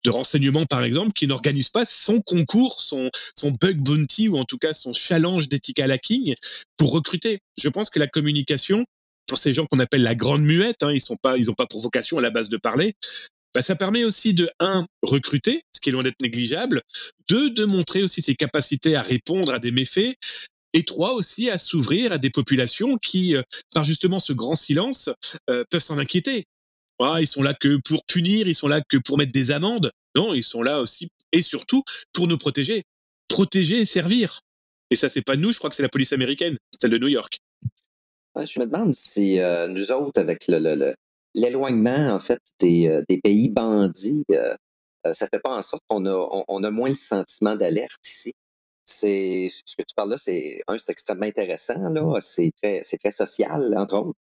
de 0.03 0.09
renseignement, 0.09 0.65
par 0.65 0.83
exemple, 0.83 1.11
qui 1.13 1.27
n'organise 1.27 1.69
pas 1.69 1.85
son 1.85 2.21
concours, 2.21 2.81
son, 2.81 3.09
son 3.37 3.51
bug 3.51 3.77
bounty, 3.79 4.29
ou 4.29 4.37
en 4.37 4.45
tout 4.45 4.57
cas 4.57 4.73
son 4.73 4.93
challenge 4.93 5.49
d'ethical 5.49 5.91
hacking 5.91 6.35
pour 6.77 6.91
recruter. 6.91 7.39
Je 7.57 7.67
pense 7.67 7.89
que 7.89 7.99
la 7.99 8.07
communication, 8.07 8.85
pour 9.27 9.37
ces 9.37 9.53
gens 9.53 9.65
qu'on 9.65 9.79
appelle 9.79 10.03
la 10.03 10.15
grande 10.15 10.43
muette, 10.43 10.83
hein, 10.83 10.91
ils 10.91 11.01
sont 11.01 11.17
pas, 11.17 11.37
ils 11.37 11.47
n'ont 11.47 11.53
pas 11.53 11.67
pour 11.67 11.81
vocation 11.81 12.17
à 12.17 12.21
la 12.21 12.29
base 12.29 12.49
de 12.49 12.57
parler, 12.57 12.95
bah, 13.53 13.61
ça 13.61 13.75
permet 13.75 14.03
aussi 14.03 14.33
de, 14.33 14.49
un, 14.59 14.85
recruter, 15.01 15.63
ce 15.75 15.81
qui 15.81 15.89
est 15.89 15.91
loin 15.91 16.03
d'être 16.03 16.21
négligeable, 16.21 16.81
deux, 17.29 17.49
de 17.49 17.65
montrer 17.65 18.03
aussi 18.03 18.21
ses 18.21 18.35
capacités 18.35 18.95
à 18.95 19.01
répondre 19.01 19.53
à 19.53 19.59
des 19.59 19.71
méfaits, 19.71 20.15
et 20.73 20.83
trois 20.83 21.13
aussi 21.13 21.49
à 21.49 21.57
s'ouvrir 21.57 22.11
à 22.11 22.17
des 22.17 22.29
populations 22.29 22.97
qui, 22.97 23.35
euh, 23.35 23.41
par 23.73 23.83
justement 23.83 24.19
ce 24.19 24.33
grand 24.33 24.55
silence, 24.55 25.09
euh, 25.49 25.63
peuvent 25.69 25.83
s'en 25.83 25.97
inquiéter. 25.97 26.45
Ah, 26.99 27.17
ils 27.21 27.27
sont 27.27 27.43
là 27.43 27.53
que 27.53 27.77
pour 27.77 28.05
punir, 28.05 28.47
ils 28.47 28.55
sont 28.55 28.67
là 28.67 28.81
que 28.87 28.97
pour 28.97 29.17
mettre 29.17 29.31
des 29.31 29.51
amendes. 29.51 29.91
Non, 30.15 30.33
ils 30.33 30.43
sont 30.43 30.63
là 30.63 30.81
aussi 30.81 31.09
et 31.31 31.41
surtout 31.41 31.83
pour 32.13 32.27
nous 32.27 32.37
protéger, 32.37 32.83
protéger 33.27 33.79
et 33.79 33.85
servir. 33.85 34.41
Et 34.89 34.95
ça, 34.95 35.09
c'est 35.09 35.21
pas 35.21 35.35
nous, 35.35 35.51
je 35.51 35.57
crois 35.57 35.69
que 35.69 35.75
c'est 35.75 35.83
la 35.83 35.89
police 35.89 36.13
américaine, 36.13 36.57
celle 36.79 36.91
de 36.91 36.97
New 36.97 37.07
York. 37.07 37.39
Je 38.45 38.59
me 38.59 38.65
demande 38.65 38.93
si 38.93 39.39
euh, 39.39 39.67
nous 39.67 39.91
autres, 39.91 40.19
avec 40.19 40.47
l'éloignement 41.33 42.09
en 42.13 42.19
fait 42.19 42.41
des, 42.59 43.03
pays 43.23 43.49
bandits, 43.49 44.25
ça 45.13 45.27
fait 45.27 45.39
pas 45.39 45.57
en 45.57 45.63
sorte 45.63 45.83
qu'on 45.87 46.05
a, 46.05 46.71
moins 46.71 46.89
le 46.89 46.95
sentiment 46.95 47.55
d'alerte 47.55 48.07
ici 48.09 48.33
ce 48.87 49.75
que 49.77 49.83
tu 49.83 49.93
parles 49.95 50.11
là, 50.11 50.17
c'est 50.17 50.61
un, 50.67 50.77
c'est 50.77 50.91
extrêmement 50.91 51.25
intéressant, 51.25 51.89
là. 51.89 52.19
C'est 52.21 52.51
très, 52.55 53.11
social, 53.11 53.73
entre 53.77 53.95
autres. 53.95 54.19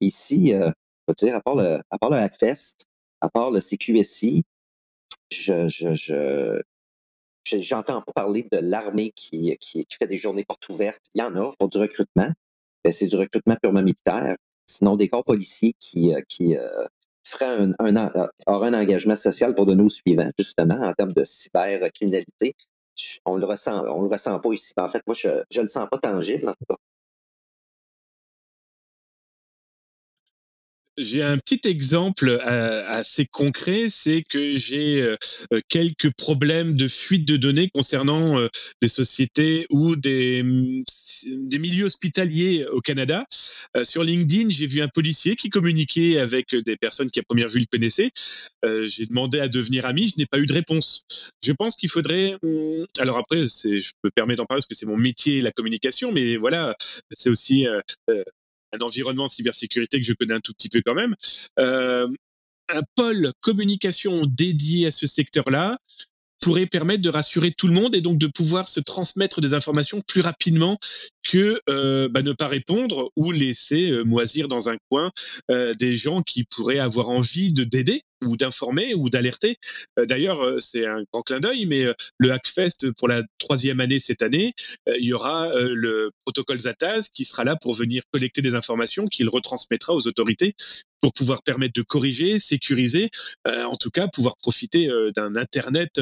Ici, 0.00 0.54
euh, 0.54 0.70
dire, 1.16 1.36
à 1.36 1.40
part 1.40 1.54
le, 1.56 2.16
Hackfest, 2.16 2.86
à 3.20 3.28
part 3.28 3.50
le 3.50 3.60
CQSI, 3.60 4.44
je, 5.32 5.68
je, 5.68 5.94
je, 5.94 6.60
j'entends 7.44 8.02
parler 8.14 8.46
de 8.50 8.58
l'armée 8.58 9.12
qui, 9.14 9.56
fait 9.90 10.06
des 10.06 10.16
journées 10.16 10.44
portes 10.44 10.68
ouvertes. 10.68 11.04
Il 11.14 11.20
y 11.20 11.24
en 11.24 11.36
a 11.36 11.52
pour 11.58 11.68
du 11.68 11.78
recrutement, 11.78 12.28
c'est 12.90 13.06
du 13.06 13.16
recrutement 13.16 13.56
purement 13.62 13.82
militaire. 13.82 14.36
Sinon, 14.66 14.96
des 14.96 15.08
corps 15.08 15.24
policiers 15.24 15.74
qui, 15.80 16.14
euh, 16.14 16.20
qui 16.28 16.56
euh, 16.56 16.86
un, 17.40 17.72
un, 17.78 18.10
auraient 18.46 18.68
un 18.68 18.74
engagement 18.74 19.16
social 19.16 19.54
pour 19.54 19.66
de 19.66 19.74
nos 19.74 19.88
suivants, 19.88 20.30
justement, 20.38 20.78
en 20.82 20.92
termes 20.92 21.12
de 21.12 21.24
cybercriminalité 21.24 22.54
on 23.24 23.36
le 23.36 23.46
le 24.02 24.08
ressent 24.08 24.38
pas 24.40 24.52
ici. 24.52 24.72
En 24.76 24.88
fait, 24.88 25.02
moi, 25.06 25.14
je, 25.18 25.28
je 25.50 25.60
le 25.60 25.68
sens 25.68 25.86
pas 25.90 25.98
tangible, 25.98 26.48
en 26.48 26.52
tout 26.52 26.64
cas. 26.68 26.76
J'ai 30.98 31.22
un 31.22 31.38
petit 31.38 31.60
exemple 31.68 32.28
euh, 32.28 32.84
assez 32.88 33.24
concret, 33.24 33.86
c'est 33.88 34.22
que 34.22 34.56
j'ai 34.56 35.00
euh, 35.00 35.16
euh, 35.52 35.60
quelques 35.68 36.10
problèmes 36.10 36.74
de 36.74 36.88
fuite 36.88 37.26
de 37.26 37.36
données 37.36 37.68
concernant 37.68 38.36
des 38.82 38.88
sociétés 38.88 39.66
ou 39.70 39.94
des, 39.94 40.42
mm, 40.42 40.82
des 41.26 41.58
milieux 41.58 41.84
hospitaliers 41.86 42.66
au 42.72 42.80
Canada. 42.80 43.26
sur 43.84 44.02
LinkedIn, 44.02 44.50
j'ai 44.50 44.66
vu 44.66 44.82
un 44.82 44.88
policier 44.88 45.36
qui 45.36 45.50
communiquait 45.50 46.18
avec 46.18 46.54
des 46.54 46.76
personnes 46.76 47.10
qui 47.10 47.20
à 47.20 47.22
première 47.22 47.48
vue 47.48 47.60
le 47.60 47.66
connaissaient. 47.70 48.10
j'ai 48.64 49.06
demandé 49.06 49.40
à 49.40 49.48
devenir 49.48 49.86
ami, 49.86 50.08
je 50.08 50.14
n'ai 50.18 50.26
pas 50.26 50.38
eu 50.38 50.46
de 50.46 50.52
réponse. 50.52 51.04
Je 51.42 51.52
pense 51.52 51.76
qu'il 51.76 51.90
faudrait. 51.90 52.36
Mm, 52.42 52.84
alors 52.98 53.18
après, 53.18 53.46
je 53.46 53.92
me 54.04 54.10
permets 54.10 54.36
d'en 54.36 54.46
parler 54.46 54.60
parce 54.60 54.66
que 54.66 54.74
c'est 54.74 54.86
mon 54.86 54.96
métier, 54.96 55.40
la 55.42 55.52
communication, 55.52 56.12
mais 56.12 56.36
voilà, 56.36 56.76
c'est 57.12 57.30
aussi 57.30 57.66
un 58.72 58.78
environnement 58.78 59.28
cybersécurité 59.28 60.00
que 60.00 60.06
je 60.06 60.12
connais 60.12 60.34
un 60.34 60.40
tout 60.40 60.52
petit 60.52 60.68
peu 60.68 60.82
quand 60.84 60.94
même. 60.94 61.14
Euh, 61.58 62.08
un 62.68 62.82
pôle 62.96 63.32
communication 63.40 64.26
dédié 64.26 64.86
à 64.86 64.92
ce 64.92 65.06
secteur-là 65.06 65.78
pourrait 66.40 66.66
permettre 66.66 67.02
de 67.02 67.10
rassurer 67.10 67.50
tout 67.50 67.66
le 67.66 67.74
monde 67.74 67.94
et 67.94 68.00
donc 68.00 68.18
de 68.18 68.26
pouvoir 68.26 68.68
se 68.68 68.80
transmettre 68.80 69.40
des 69.40 69.54
informations 69.54 70.00
plus 70.00 70.20
rapidement 70.20 70.78
que 71.28 71.60
euh, 71.68 72.08
bah, 72.08 72.22
ne 72.22 72.32
pas 72.32 72.48
répondre 72.48 73.10
ou 73.16 73.32
laisser 73.32 73.90
euh, 73.90 74.02
moisir 74.02 74.48
dans 74.48 74.68
un 74.68 74.76
coin 74.90 75.10
euh, 75.50 75.74
des 75.74 75.96
gens 75.96 76.22
qui 76.22 76.44
pourraient 76.44 76.78
avoir 76.78 77.08
envie 77.08 77.52
de 77.52 77.64
d'aider 77.64 78.02
ou 78.24 78.36
d'informer 78.36 78.94
ou 78.94 79.10
d'alerter. 79.10 79.58
D'ailleurs, 79.96 80.60
c'est 80.60 80.84
un 80.86 81.04
grand 81.12 81.22
clin 81.22 81.38
d'œil, 81.38 81.66
mais 81.66 81.84
le 82.18 82.32
Hackfest 82.32 82.90
pour 82.96 83.06
la 83.06 83.22
troisième 83.38 83.78
année 83.78 84.00
cette 84.00 84.22
année, 84.22 84.54
il 84.88 85.04
y 85.04 85.12
aura 85.12 85.52
le 85.54 86.10
protocole 86.24 86.58
Zataz 86.58 87.10
qui 87.14 87.24
sera 87.24 87.44
là 87.44 87.54
pour 87.54 87.74
venir 87.74 88.02
collecter 88.10 88.42
des 88.42 88.56
informations 88.56 89.06
qu'il 89.06 89.28
retransmettra 89.28 89.94
aux 89.94 90.08
autorités 90.08 90.56
pour 91.00 91.12
pouvoir 91.12 91.42
permettre 91.42 91.74
de 91.74 91.82
corriger, 91.82 92.38
sécuriser, 92.38 93.10
en 93.46 93.76
tout 93.76 93.90
cas 93.90 94.08
pouvoir 94.08 94.36
profiter 94.36 94.90
d'un 95.14 95.36
Internet 95.36 96.00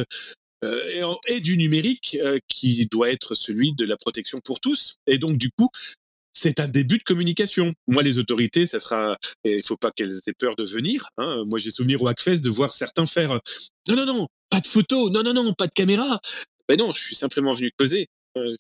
euh, 0.65 1.15
et, 1.29 1.41
du 1.41 1.59
numérique 1.59 2.17
euh, 2.21 2.38
qui 2.49 2.87
doit 2.87 3.11
être 3.11 3.35
celui 3.35 3.75
de 3.75 3.85
la 3.85 3.97
protection 3.97 4.41
pour 4.41 4.59
tous. 4.59 4.97
Et 5.07 5.19
donc, 5.19 5.37
du 5.37 5.50
coup, 5.50 5.69
c'est 6.33 6.61
un 6.61 6.69
début 6.69 6.99
de 6.99 7.03
communication. 7.03 7.75
Moi, 7.87 8.03
les 8.03 8.19
autorités, 8.19 8.67
ça 8.67 8.81
sera, 8.81 9.19
il 9.45 9.65
faut 9.65 9.76
pas 9.76 9.91
qu'elles 9.91 10.19
aient 10.26 10.35
peur 10.38 10.57
de 10.57 10.65
venir. 10.65 11.09
Hein. 11.19 11.45
Moi, 11.47 11.59
j'ai 11.59 11.71
souvenir 11.71 12.00
au 12.03 12.09
Hackfest 12.09 12.41
de 12.41 12.50
voir 12.50 12.73
certains 12.73 13.07
faire 13.07 13.33
euh, 13.33 13.38
non, 13.88 13.97
non, 13.97 14.07
non, 14.07 14.29
pas 14.50 14.61
de 14.61 14.67
photos, 14.67 15.11
non, 15.11 15.23
non, 15.23 15.35
non, 15.35 15.53
pas 15.53 15.67
de 15.67 15.73
caméra. 15.73 16.21
Ben 16.69 16.79
non, 16.79 16.93
je 16.93 17.00
suis 17.00 17.15
simplement 17.15 17.53
venu 17.53 17.71
causer. 17.79 18.09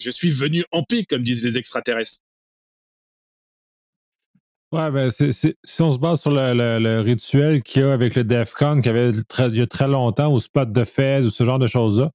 Je 0.00 0.10
suis 0.10 0.30
venu 0.30 0.64
en 0.72 0.82
paix, 0.84 1.04
comme 1.04 1.22
disent 1.22 1.44
les 1.44 1.58
extraterrestres. 1.58 2.18
Ouais, 4.76 4.90
ben 4.90 5.10
si 5.10 5.82
on 5.82 5.90
se 5.90 5.98
base 5.98 6.20
sur 6.20 6.30
le, 6.30 7.00
rituel 7.00 7.62
qu'il 7.62 7.80
y 7.80 7.84
a 7.84 7.94
avec 7.94 8.14
le 8.14 8.24
DEFCON, 8.24 8.82
qu'il 8.82 8.86
y 8.86 8.88
avait 8.90 9.10
il 9.10 9.56
y 9.56 9.62
a 9.62 9.66
très 9.66 9.88
longtemps, 9.88 10.30
au 10.30 10.38
spot 10.38 10.70
de 10.70 10.84
Fez 10.84 11.20
ou 11.24 11.30
ce 11.30 11.44
genre 11.44 11.58
de 11.58 11.66
choses-là, 11.66 12.10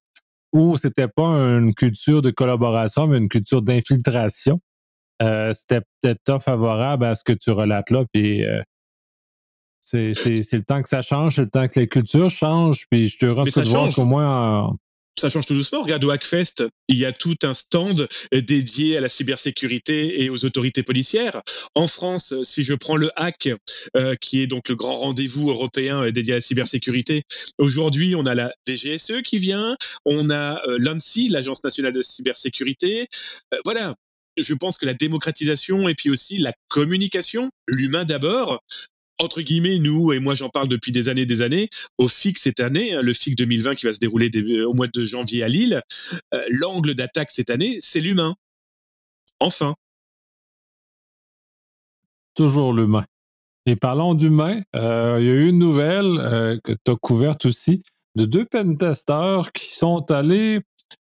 où 0.52 0.76
c'était 0.76 1.08
pas 1.08 1.26
une 1.26 1.74
culture 1.74 2.22
de 2.22 2.30
collaboration, 2.30 3.08
mais 3.08 3.18
une 3.18 3.28
culture 3.28 3.62
d'infiltration, 3.62 4.60
euh, 5.22 5.52
c'était 5.52 5.80
peut-être 6.00 6.40
favorable 6.40 7.04
à 7.04 7.16
ce 7.16 7.24
que 7.24 7.32
tu 7.32 7.50
relates 7.50 7.90
là. 7.90 8.04
Puis 8.12 8.44
euh, 8.44 8.62
c'est 9.80 10.12
le 10.52 10.62
temps 10.62 10.82
que 10.82 10.88
ça 10.88 11.02
change, 11.02 11.34
c'est 11.34 11.42
le 11.42 11.50
temps 11.50 11.66
que 11.66 11.80
les 11.80 11.88
cultures 11.88 12.30
changent. 12.30 12.86
Puis 12.92 13.08
je 13.08 13.18
te 13.18 13.26
rends 13.26 13.42
de 13.42 13.68
voir 13.68 13.92
qu'au 13.92 14.04
moins 14.04 14.76
ça 15.18 15.28
change 15.28 15.46
tout 15.46 15.54
doucement. 15.54 15.82
Regarde 15.82 16.04
au 16.04 16.10
Hackfest, 16.10 16.64
il 16.88 16.96
y 16.96 17.04
a 17.04 17.12
tout 17.12 17.36
un 17.42 17.54
stand 17.54 18.08
dédié 18.32 18.96
à 18.96 19.00
la 19.00 19.08
cybersécurité 19.08 20.22
et 20.22 20.30
aux 20.30 20.44
autorités 20.44 20.82
policières. 20.82 21.42
En 21.74 21.86
France, 21.86 22.34
si 22.42 22.64
je 22.64 22.74
prends 22.74 22.96
le 22.96 23.10
hack, 23.16 23.50
euh, 23.96 24.14
qui 24.16 24.42
est 24.42 24.46
donc 24.46 24.68
le 24.68 24.76
grand 24.76 24.98
rendez-vous 24.98 25.50
européen 25.50 26.10
dédié 26.10 26.32
à 26.32 26.36
la 26.36 26.40
cybersécurité, 26.40 27.24
aujourd'hui, 27.58 28.14
on 28.16 28.26
a 28.26 28.34
la 28.34 28.52
DGSE 28.66 29.22
qui 29.24 29.38
vient, 29.38 29.76
on 30.04 30.30
a 30.30 30.60
euh, 30.66 30.78
l'ANSI, 30.80 31.28
l'Agence 31.28 31.62
nationale 31.62 31.92
de 31.92 32.02
cybersécurité. 32.02 33.08
Euh, 33.54 33.58
voilà, 33.64 33.94
je 34.36 34.54
pense 34.54 34.78
que 34.78 34.86
la 34.86 34.94
démocratisation 34.94 35.88
et 35.88 35.94
puis 35.94 36.10
aussi 36.10 36.38
la 36.38 36.52
communication, 36.68 37.50
l'humain 37.68 38.04
d'abord, 38.04 38.62
entre 39.18 39.40
guillemets, 39.40 39.78
nous, 39.78 40.12
et 40.12 40.18
moi 40.18 40.34
j'en 40.34 40.48
parle 40.48 40.68
depuis 40.68 40.92
des 40.92 41.08
années 41.08 41.26
des 41.26 41.42
années, 41.42 41.68
au 41.98 42.08
FIC 42.08 42.38
cette 42.38 42.60
année, 42.60 42.94
hein, 42.94 43.02
le 43.02 43.12
FIC 43.12 43.36
2020 43.36 43.74
qui 43.74 43.86
va 43.86 43.92
se 43.92 43.98
dérouler 43.98 44.30
au 44.64 44.74
mois 44.74 44.88
de 44.88 45.04
janvier 45.04 45.42
à 45.42 45.48
Lille, 45.48 45.82
euh, 46.34 46.44
l'angle 46.48 46.94
d'attaque 46.94 47.30
cette 47.30 47.50
année, 47.50 47.78
c'est 47.80 48.00
l'humain. 48.00 48.34
Enfin. 49.40 49.74
Toujours 52.34 52.72
l'humain. 52.72 53.04
Et 53.66 53.76
parlons 53.76 54.14
d'humain, 54.14 54.60
euh, 54.74 55.18
il 55.20 55.26
y 55.26 55.30
a 55.30 55.34
eu 55.34 55.48
une 55.48 55.58
nouvelle 55.58 56.18
euh, 56.18 56.58
que 56.64 56.72
tu 56.72 56.90
as 56.90 56.96
couverte 56.96 57.46
aussi 57.46 57.82
de 58.16 58.24
deux 58.24 58.44
pentesters 58.44 59.52
qui 59.52 59.72
sont 59.74 60.10
allés 60.10 60.60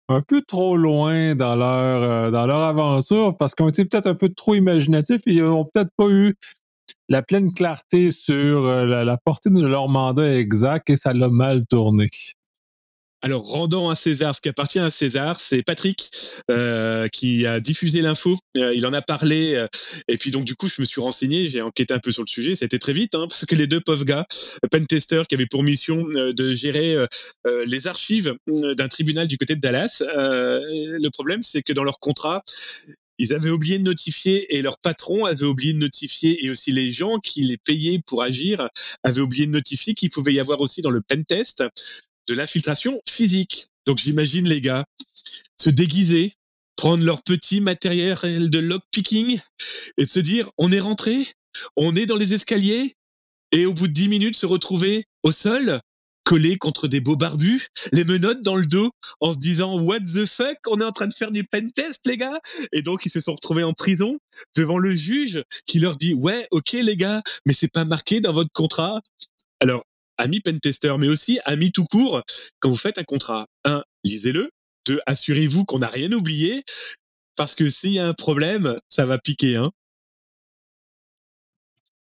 un 0.08 0.22
peu 0.22 0.40
trop 0.40 0.76
loin 0.76 1.34
dans 1.34 1.56
leur, 1.56 2.30
dans 2.30 2.46
leur 2.46 2.60
aventure 2.60 3.36
parce 3.36 3.54
qu'ils 3.54 3.66
ont 3.66 3.68
été 3.68 3.84
peut-être 3.84 4.06
un 4.06 4.14
peu 4.14 4.28
trop 4.28 4.54
imaginatifs 4.54 5.22
et 5.26 5.34
ils 5.34 5.42
n'ont 5.42 5.64
peut-être 5.64 5.90
pas 5.96 6.08
eu 6.08 6.34
la 7.08 7.22
pleine 7.22 7.52
clarté 7.52 8.10
sur 8.12 8.66
euh, 8.66 9.04
la, 9.04 9.16
portée 9.16 9.50
de 9.50 9.64
leur 9.64 9.88
mandat 9.88 10.36
exact 10.36 10.90
et 10.90 10.96
ça 10.96 11.12
l'a 11.12 11.28
mal 11.28 11.66
tourné. 11.66 12.10
Alors, 13.22 13.44
rendant 13.44 13.88
à 13.88 13.96
César 13.96 14.36
ce 14.36 14.40
qui 14.40 14.48
appartient 14.48 14.78
à 14.78 14.90
César, 14.90 15.40
c'est 15.40 15.62
Patrick 15.62 16.10
euh, 16.50 17.08
qui 17.08 17.46
a 17.46 17.60
diffusé 17.60 18.00
l'info. 18.00 18.38
Euh, 18.58 18.74
il 18.74 18.86
en 18.86 18.92
a 18.92 19.02
parlé. 19.02 19.66
et 20.06 20.16
puis, 20.16 20.30
donc, 20.30 20.44
du 20.44 20.54
coup, 20.54 20.68
je 20.68 20.80
me 20.80 20.84
suis 20.84 21.00
renseigné, 21.00 21.48
j'ai 21.48 21.62
enquêté 21.62 21.94
un 21.94 21.98
peu 21.98 22.12
sur 22.12 22.22
le 22.22 22.28
sujet. 22.28 22.54
C'était 22.54 22.78
très 22.78 22.92
vite, 22.92 23.14
hein, 23.14 23.26
parce 23.28 23.44
que 23.46 23.54
les 23.54 23.66
deux 23.66 23.80
pauvres 23.80 24.04
gars, 24.04 24.26
Pentester, 24.70 25.22
qui 25.28 25.34
avaient 25.34 25.46
pour 25.46 25.62
mission 25.64 26.04
de 26.04 26.54
gérer 26.54 26.94
les 27.64 27.86
archives 27.88 28.34
d'un 28.46 28.88
tribunal 28.88 29.26
du 29.26 29.38
côté 29.38 29.56
de 29.56 29.60
Dallas, 29.60 30.02
le 30.02 31.08
problème, 31.08 31.42
c'est 31.42 31.62
que 31.62 31.72
dans 31.72 31.84
leur 31.84 31.98
contrat, 31.98 32.44
ils 33.18 33.32
avaient 33.32 33.50
oublié 33.50 33.78
de 33.78 33.85
notifier 33.85 34.56
et 34.56 34.62
leur 34.62 34.78
patron 34.78 35.25
avait 35.25 35.46
oublié 35.46 35.73
de 35.73 35.78
notifier 35.78 36.44
et 36.44 36.50
aussi 36.50 36.73
les 36.73 36.92
gens 36.92 37.18
qui 37.18 37.42
les 37.42 37.56
payaient 37.56 38.00
pour 38.04 38.23
agir 38.23 38.68
avaient 39.02 39.20
oublié 39.20 39.46
de 39.46 39.52
notifier 39.52 39.94
qu'il 39.94 40.11
pouvait 40.11 40.35
y 40.35 40.40
avoir 40.40 40.61
aussi 40.61 40.82
dans 40.82 40.90
le 40.90 41.00
pentest 41.00 41.64
de 42.26 42.35
l'infiltration 42.35 43.00
physique. 43.08 43.66
Donc 43.87 43.99
j'imagine 43.99 44.49
les 44.49 44.61
gars 44.61 44.85
se 45.61 45.70
déguiser, 45.70 46.35
prendre 46.76 47.04
leur 47.04 47.23
petit 47.23 47.61
matériel 47.61 48.50
de 48.50 48.58
lockpicking 48.58 49.40
et 49.96 50.06
se 50.06 50.18
dire 50.18 50.50
on 50.58 50.70
est 50.73 50.80
rentré, 50.80 51.26
on 51.76 51.96
est 51.96 52.06
dans 52.06 52.16
les 52.16 52.35
escaliers 52.35 52.94
et 53.52 53.64
au 53.64 53.73
bout 53.73 53.88
de 53.88 53.92
dix 53.92 54.08
minutes 54.08 54.37
se 54.37 54.46
retrouver 54.46 55.04
au 55.23 55.32
sol 55.32 55.80
collés 56.26 56.59
contre 56.59 56.88
des 56.88 57.00
beaux 57.00 57.16
barbus, 57.16 57.68
les 57.92 58.04
menottes 58.04 58.42
dans 58.42 58.56
le 58.56 58.66
dos, 58.66 58.90
en 59.21 59.33
se 59.33 59.38
disant 59.38 59.80
What 59.80 60.00
the 60.00 60.26
fuck, 60.26 60.59
on 60.66 60.80
est 60.80 60.85
en 60.85 60.92
train 60.92 61.06
de 61.06 61.14
faire 61.14 61.30
du 61.30 61.45
pentest, 61.45 62.04
les 62.04 62.18
gars 62.18 62.40
Et 62.73 62.83
donc, 62.83 63.06
ils 63.06 63.11
se 63.11 63.21
sont 63.21 63.35
retrouvés 63.35 63.62
en 63.62 63.73
prison 63.73 64.18
devant 64.56 64.76
le 64.76 64.95
juge 64.95 65.42
qui 65.66 65.78
leur 65.78 65.97
dit 65.97 66.14
Ouais, 66.14 66.49
ok, 66.50 66.73
les 66.73 66.97
gars, 66.97 67.23
mais 67.47 67.54
c'est 67.54 67.73
pas 67.73 67.85
marqué 67.85 68.21
dans 68.21 68.33
votre 68.33 68.50
contrat. 68.52 69.00
Alors, 69.61 69.85
amis 70.18 70.40
pentester, 70.40 70.97
mais 70.99 71.09
aussi 71.09 71.38
amis 71.45 71.71
tout 71.71 71.85
court, 71.85 72.23
quand 72.59 72.71
vous 72.71 72.76
faites 72.76 72.99
un 72.99 73.04
contrat, 73.04 73.47
un, 73.64 73.85
lisez-le. 74.02 74.50
Deux, 74.85 75.00
assurez-vous 75.06 75.64
qu'on 75.64 75.78
n'a 75.78 75.88
rien 75.88 76.11
oublié, 76.12 76.64
parce 77.37 77.54
que 77.54 77.68
s'il 77.68 77.92
y 77.92 77.99
a 78.00 78.06
un 78.09 78.14
problème, 78.14 78.75
ça 78.88 79.06
va 79.06 79.18
piquer, 79.18 79.56
hein. 79.56 79.71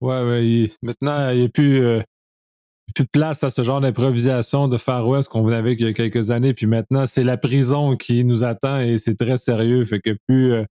Ouais, 0.00 0.22
ouais. 0.24 0.70
Maintenant, 0.82 1.30
il 1.30 1.38
n'y 1.38 1.44
a 1.44 1.48
plus. 1.48 1.80
Euh, 1.82 2.02
plus 2.96 3.04
de 3.04 3.10
place 3.10 3.44
à 3.44 3.50
ce 3.50 3.62
genre 3.62 3.82
d'improvisation 3.82 4.68
de 4.68 4.78
Far 4.78 5.06
West 5.06 5.28
qu'on 5.28 5.46
avait 5.48 5.74
il 5.74 5.82
y 5.82 5.86
a 5.86 5.92
quelques 5.92 6.30
années. 6.30 6.54
Puis 6.54 6.66
maintenant, 6.66 7.06
c'est 7.06 7.24
la 7.24 7.36
prison 7.36 7.94
qui 7.96 8.24
nous 8.24 8.42
attend 8.42 8.80
et 8.80 8.96
c'est 8.96 9.16
très 9.16 9.36
sérieux. 9.36 9.84
Fait 9.84 10.00
que 10.00 10.16
plus 10.26 10.52
euh, 10.52 10.64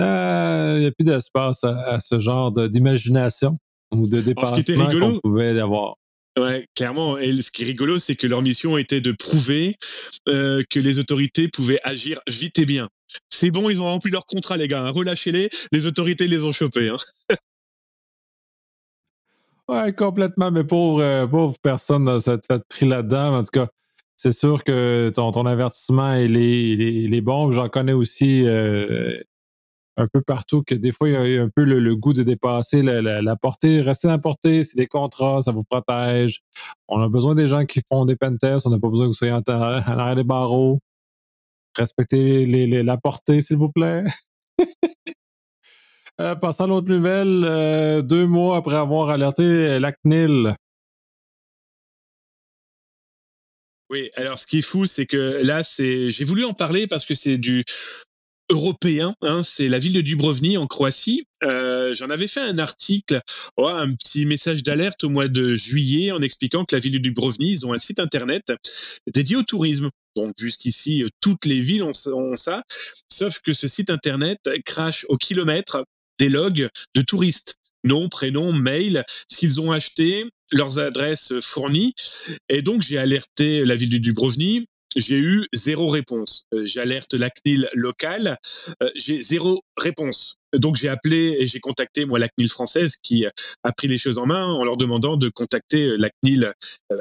euh, 0.00 0.74
il 0.76 0.80
n'y 0.80 0.86
a 0.86 0.92
plus 0.92 1.04
d'espace 1.04 1.64
à, 1.64 1.98
ce 2.00 2.20
genre 2.20 2.52
d'imagination 2.52 3.58
ou 3.90 4.06
de 4.06 4.20
dépassement 4.20 4.90
qu'on 4.90 5.18
pouvait 5.20 5.58
avoir. 5.58 5.94
Ouais, 6.38 6.66
clairement. 6.76 7.18
Et 7.18 7.40
ce 7.42 7.50
qui 7.50 7.62
est 7.62 7.66
rigolo, 7.66 7.98
c'est 7.98 8.16
que 8.16 8.26
leur 8.26 8.42
mission 8.42 8.76
était 8.76 9.00
de 9.00 9.12
prouver 9.12 9.76
euh, 10.28 10.62
que 10.68 10.78
les 10.78 10.98
autorités 10.98 11.48
pouvaient 11.48 11.80
agir 11.84 12.20
vite 12.28 12.58
et 12.58 12.66
bien. 12.66 12.88
C'est 13.30 13.50
bon, 13.50 13.68
ils 13.70 13.80
ont 13.80 13.86
rempli 13.86 14.12
leur 14.12 14.26
contrat, 14.26 14.56
les 14.56 14.68
gars. 14.68 14.84
Hein. 14.84 14.90
Relâchez-les. 14.90 15.48
Les 15.72 15.86
autorités 15.86 16.28
les 16.28 16.44
ont 16.44 16.52
chopés. 16.52 16.90
Hein. 16.90 16.98
Ouais, 19.70 19.92
complètement, 19.92 20.50
mais 20.50 20.64
pauvre, 20.64 21.00
euh, 21.00 21.50
personne 21.62 22.04
dans 22.04 22.18
cette 22.18 22.44
fête 22.44 22.64
pris 22.68 22.86
là-dedans. 22.88 23.38
En 23.38 23.42
tout 23.44 23.50
cas, 23.52 23.68
c'est 24.16 24.32
sûr 24.32 24.64
que 24.64 25.12
ton, 25.14 25.30
ton 25.30 25.46
avertissement, 25.46 26.14
est, 26.14 27.20
bon. 27.20 27.52
J'en 27.52 27.68
connais 27.68 27.92
aussi 27.92 28.44
euh, 28.48 29.16
un 29.96 30.08
peu 30.08 30.22
partout 30.22 30.64
que 30.64 30.74
des 30.74 30.90
fois, 30.90 31.08
il 31.08 31.12
y 31.12 31.38
a 31.38 31.42
un 31.42 31.48
peu 31.54 31.62
le, 31.62 31.94
goût 31.94 32.12
de 32.12 32.24
dépasser 32.24 32.82
la, 32.82 33.36
portée. 33.36 33.80
Restez 33.80 34.08
dans 34.08 34.14
la 34.14 34.18
portée, 34.18 34.64
c'est 34.64 34.76
des 34.76 34.88
contrats, 34.88 35.42
ça 35.42 35.52
vous 35.52 35.62
protège. 35.62 36.40
On 36.88 37.00
a 37.00 37.08
besoin 37.08 37.36
des 37.36 37.46
gens 37.46 37.64
qui 37.64 37.80
font 37.88 38.04
des 38.04 38.16
pentests, 38.16 38.66
on 38.66 38.70
n'a 38.70 38.80
pas 38.80 38.88
besoin 38.88 39.06
que 39.06 39.10
vous 39.10 39.14
soyez 39.14 39.32
en, 39.32 39.40
arrière 39.46 40.16
des 40.16 40.24
barreaux. 40.24 40.80
Respectez 41.76 42.44
les, 42.44 42.82
la 42.82 42.96
portée, 42.96 43.40
s'il 43.40 43.56
vous 43.58 43.70
plaît. 43.70 44.02
Euh, 46.20 46.34
passons 46.34 46.64
à 46.64 46.66
l'autre 46.66 46.90
nouvelle, 46.90 47.44
euh, 47.44 48.02
deux 48.02 48.26
mois 48.26 48.58
après 48.58 48.76
avoir 48.76 49.08
alerté 49.08 49.78
la 49.78 49.90
CNIL. 49.90 50.54
Oui, 53.88 54.10
alors 54.16 54.38
ce 54.38 54.46
qui 54.46 54.58
est 54.58 54.62
fou, 54.62 54.84
c'est 54.84 55.06
que 55.06 55.40
là, 55.42 55.64
c'est, 55.64 56.10
j'ai 56.10 56.24
voulu 56.24 56.44
en 56.44 56.52
parler 56.52 56.86
parce 56.86 57.06
que 57.06 57.14
c'est 57.14 57.38
du 57.38 57.64
européen. 58.50 59.14
Hein, 59.22 59.42
c'est 59.42 59.68
la 59.68 59.78
ville 59.78 59.94
de 59.94 60.02
Dubrovnik 60.02 60.58
en 60.58 60.66
Croatie. 60.66 61.26
Euh, 61.42 61.94
j'en 61.94 62.10
avais 62.10 62.26
fait 62.26 62.40
un 62.40 62.58
article, 62.58 63.22
oh, 63.56 63.66
un 63.66 63.94
petit 63.94 64.26
message 64.26 64.62
d'alerte 64.62 65.04
au 65.04 65.08
mois 65.08 65.28
de 65.28 65.54
juillet 65.54 66.12
en 66.12 66.20
expliquant 66.20 66.66
que 66.66 66.76
la 66.76 66.80
ville 66.80 66.92
de 66.92 66.98
Dubrovnik, 66.98 67.48
ils 67.48 67.66
ont 67.66 67.72
un 67.72 67.78
site 67.78 67.98
internet 67.98 68.52
dédié 69.06 69.36
au 69.36 69.42
tourisme. 69.42 69.88
Donc 70.16 70.34
jusqu'ici, 70.38 71.02
toutes 71.22 71.46
les 71.46 71.60
villes 71.60 71.82
ont 71.82 72.36
ça, 72.36 72.62
sauf 73.08 73.38
que 73.38 73.54
ce 73.54 73.68
site 73.68 73.88
internet 73.88 74.38
crache 74.66 75.06
au 75.08 75.16
kilomètre 75.16 75.84
des 76.20 76.28
logs 76.28 76.68
de 76.94 77.02
touristes. 77.02 77.56
Nom, 77.82 78.10
prénom, 78.10 78.52
mail, 78.52 79.04
ce 79.26 79.38
qu'ils 79.38 79.58
ont 79.58 79.72
acheté, 79.72 80.26
leurs 80.52 80.78
adresses 80.78 81.32
fournies. 81.40 81.94
Et 82.50 82.60
donc, 82.60 82.82
j'ai 82.82 82.98
alerté 82.98 83.64
la 83.64 83.74
ville 83.74 83.88
du 83.88 84.00
Dubrovnik. 84.00 84.68
J'ai 84.96 85.18
eu 85.18 85.46
zéro 85.52 85.88
réponse. 85.88 86.46
Euh, 86.54 86.66
j'alerte 86.66 87.14
la 87.14 87.30
CNIL 87.30 87.68
locale. 87.74 88.38
Euh, 88.82 88.90
j'ai 88.96 89.22
zéro 89.22 89.62
réponse. 89.76 90.36
Donc 90.52 90.76
j'ai 90.76 90.88
appelé 90.88 91.36
et 91.38 91.46
j'ai 91.46 91.60
contacté 91.60 92.04
moi 92.04 92.18
la 92.18 92.28
CNIL 92.28 92.50
française 92.50 92.96
qui 93.00 93.24
a 93.24 93.72
pris 93.72 93.86
les 93.86 93.98
choses 93.98 94.18
en 94.18 94.26
main 94.26 94.46
en 94.46 94.64
leur 94.64 94.76
demandant 94.76 95.16
de 95.16 95.28
contacter 95.28 95.96
la 95.96 96.10
CNIL 96.10 96.52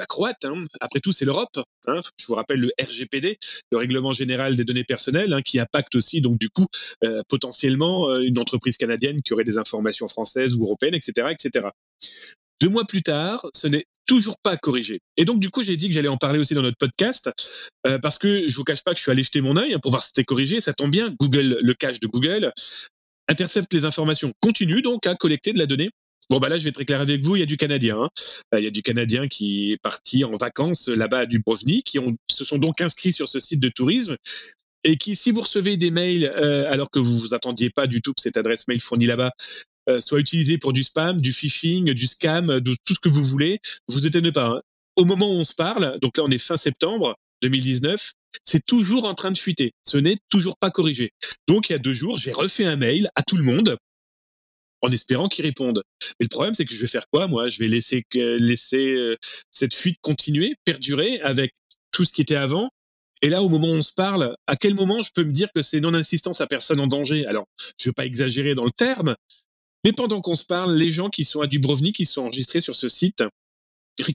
croate. 0.08 0.46
Hein. 0.46 0.66
Après 0.82 1.00
tout, 1.00 1.12
c'est 1.12 1.26
l'Europe. 1.26 1.60
Hein. 1.88 2.02
Je 2.18 2.28
vous 2.28 2.36
rappelle 2.36 2.60
le 2.60 2.70
RGPD, 2.80 3.38
le 3.72 3.78
Règlement 3.78 4.14
général 4.14 4.56
des 4.56 4.66
données 4.66 4.84
personnelles, 4.84 5.34
hein, 5.34 5.42
qui 5.42 5.60
impacte 5.60 5.96
aussi 5.96 6.22
donc 6.22 6.38
du 6.38 6.50
coup 6.50 6.68
euh, 7.04 7.22
potentiellement 7.28 8.10
euh, 8.10 8.22
une 8.22 8.38
entreprise 8.38 8.78
canadienne 8.78 9.22
qui 9.22 9.34
aurait 9.34 9.44
des 9.44 9.58
informations 9.58 10.08
françaises 10.08 10.56
ou 10.56 10.64
européennes, 10.64 10.96
etc., 10.96 11.30
etc. 11.32 11.70
Deux 12.62 12.70
mois 12.70 12.86
plus 12.86 13.02
tard, 13.02 13.46
ce 13.56 13.68
n'est 13.68 13.86
toujours 14.10 14.40
pas 14.42 14.58
corrigé. 14.58 15.02
Et 15.18 15.26
donc, 15.26 15.40
du 15.40 15.52
coup, 15.52 15.62
j'ai 15.62 15.78
dit 15.78 15.88
que 15.88 15.94
j'allais 15.94 16.10
en 16.10 16.18
parler 16.18 16.40
aussi 16.40 16.56
dans 16.56 16.64
notre 16.64 16.80
podcast, 16.80 17.30
euh, 17.86 18.00
parce 18.00 18.18
que 18.18 18.50
je 18.50 18.56
vous 18.56 18.64
cache 18.64 18.84
pas 18.84 18.92
que 18.92 18.98
je 18.98 19.04
suis 19.04 19.12
allé 19.12 19.22
jeter 19.22 19.40
mon 19.40 19.56
œil 19.56 19.78
pour 19.84 19.92
voir 19.92 20.02
si 20.02 20.08
c'était 20.08 20.24
corrigé. 20.24 20.62
Ça 20.62 20.74
tombe 20.74 20.90
bien, 20.90 21.14
Google, 21.20 21.60
le 21.62 21.74
cache 21.76 22.00
de 22.00 22.08
Google, 22.08 22.52
intercepte 23.28 23.72
les 23.72 23.86
informations, 23.86 24.34
continue 24.42 24.82
donc 24.82 25.06
à 25.06 25.14
collecter 25.14 25.54
de 25.54 25.60
la 25.60 25.68
donnée. 25.68 25.92
Bon, 26.32 26.40
bah 26.40 26.50
là, 26.50 26.58
je 26.58 26.64
vais 26.64 26.70
être 26.70 26.84
clair 26.84 27.02
avec 27.02 27.24
vous, 27.24 27.36
il 27.36 27.40
y 27.40 27.44
a 27.44 27.46
du 27.46 27.58
Canadien. 27.58 28.02
Hein. 28.02 28.10
Euh, 28.56 28.60
il 28.60 28.64
y 28.64 28.68
a 28.68 28.72
du 28.72 28.82
Canadien 28.82 29.28
qui 29.28 29.74
est 29.74 29.78
parti 29.78 30.24
en 30.24 30.36
vacances 30.38 30.88
là-bas 30.88 31.20
à 31.20 31.26
Dubrovnik, 31.28 31.86
qui 31.86 32.00
se 32.32 32.44
sont 32.44 32.58
donc 32.58 32.82
inscrits 32.82 33.14
sur 33.14 33.30
ce 33.30 33.40
site 33.40 33.60
de 33.60 33.70
tourisme 33.70 34.18
et 34.84 34.98
qui, 34.98 35.16
si 35.16 35.32
vous 35.32 35.42
recevez 35.42 35.78
des 35.78 35.92
mails 35.92 36.26
euh, 36.26 36.72
alors 36.72 36.90
que 36.90 37.00
vous 37.00 37.18
vous 37.18 37.34
attendiez 37.34 37.70
pas 37.70 37.86
du 37.86 38.02
tout 38.02 38.14
que 38.14 38.22
cette 38.22 38.38
adresse 38.38 38.68
mail 38.68 38.80
fournie 38.80 39.06
là-bas 39.06 39.34
soit 40.00 40.20
utilisé 40.20 40.58
pour 40.58 40.74
du 40.74 40.84
spam, 40.84 41.22
du 41.22 41.32
phishing, 41.32 41.94
du 41.94 42.08
scam, 42.08 42.60
de 42.60 42.76
tout 42.86 42.94
ce 42.94 43.00
que 43.00 43.10
vous 43.10 43.24
voulez. 43.24 43.60
Vous 43.88 44.06
étonnez 44.06 44.32
pas. 44.32 44.48
Hein. 44.48 44.62
Au 44.96 45.06
moment 45.06 45.30
où 45.30 45.36
on 45.36 45.44
se 45.44 45.56
parle, 45.56 45.98
donc 46.02 46.18
là 46.18 46.24
on 46.26 46.32
est 46.32 46.40
fin 46.40 46.58
septembre 46.58 47.16
2019, 47.42 48.14
c'est 48.44 48.66
toujours 48.66 49.06
en 49.06 49.14
train 49.14 49.32
de 49.32 49.38
fuiter. 49.38 49.72
Ce 49.88 49.98
n'est 49.98 50.18
toujours 50.30 50.58
pas 50.58 50.72
corrigé. 50.72 51.12
Donc 51.48 51.70
il 51.70 51.74
y 51.74 51.76
a 51.76 51.80
deux 51.80 51.94
jours, 51.94 52.18
j'ai 52.18 52.32
refait 52.32 52.66
un 52.66 52.76
mail 52.76 53.10
à 53.16 53.24
tout 53.24 53.38
le 53.38 53.44
monde 53.44 53.78
en 54.82 54.92
espérant 54.92 55.28
qu'ils 55.28 55.46
répondent. 55.46 55.84
Mais 56.20 56.26
le 56.26 56.30
problème, 56.30 56.54
c'est 56.54 56.64
que 56.64 56.74
je 56.74 56.80
vais 56.80 56.88
faire 56.88 57.06
quoi, 57.12 57.28
moi? 57.28 57.50
Je 57.50 57.60
vais 57.60 57.68
laisser, 57.68 58.04
laisser 58.14 59.18
cette 59.52 59.74
fuite 59.74 59.98
continuer, 60.02 60.56
perdurer 60.64 61.20
avec 61.22 61.52
tout 61.92 62.06
ce 62.06 62.14
qui 62.14 62.22
était 62.22 62.36
avant 62.36 62.70
et 63.22 63.30
là, 63.30 63.44
au 63.44 63.50
moment 63.50 63.68
où 63.68 63.76
on 63.76 63.82
se 63.82 63.94
parle, 63.94 64.36
à 64.48 64.56
quel 64.56 64.76
moment 64.76 65.02
je 65.02 65.12
peux 65.14 65.24
me 65.24 65.34
dire 65.34 65.50
que 65.54 65.62
c'est 65.62 65.82
non-insistance 65.82 66.40
à 66.40 66.48
personne 66.48 66.80
en 66.80 66.88
danger? 66.88 67.26
Alors, 67.26 67.48
je 67.78 67.88
ne 67.88 67.90
veux 67.90 67.94
pas 67.94 68.06
exagérer 68.06 68.56
dans 68.56 68.64
le 68.64 68.72
terme, 68.72 69.16
mais 69.84 69.94
pendant 69.94 70.22
qu'on 70.22 70.36
se 70.36 70.46
parle, 70.46 70.76
les 70.76 70.92
gens 70.92 71.10
qui 71.10 71.26
sont 71.26 71.42
à 71.42 71.48
Dubrovnik, 71.48 71.96
qui 71.96 72.06
sont 72.06 72.24
enregistrés 72.24 72.62
sur 72.62 72.76
ce 72.76 72.90
site, 72.90 73.24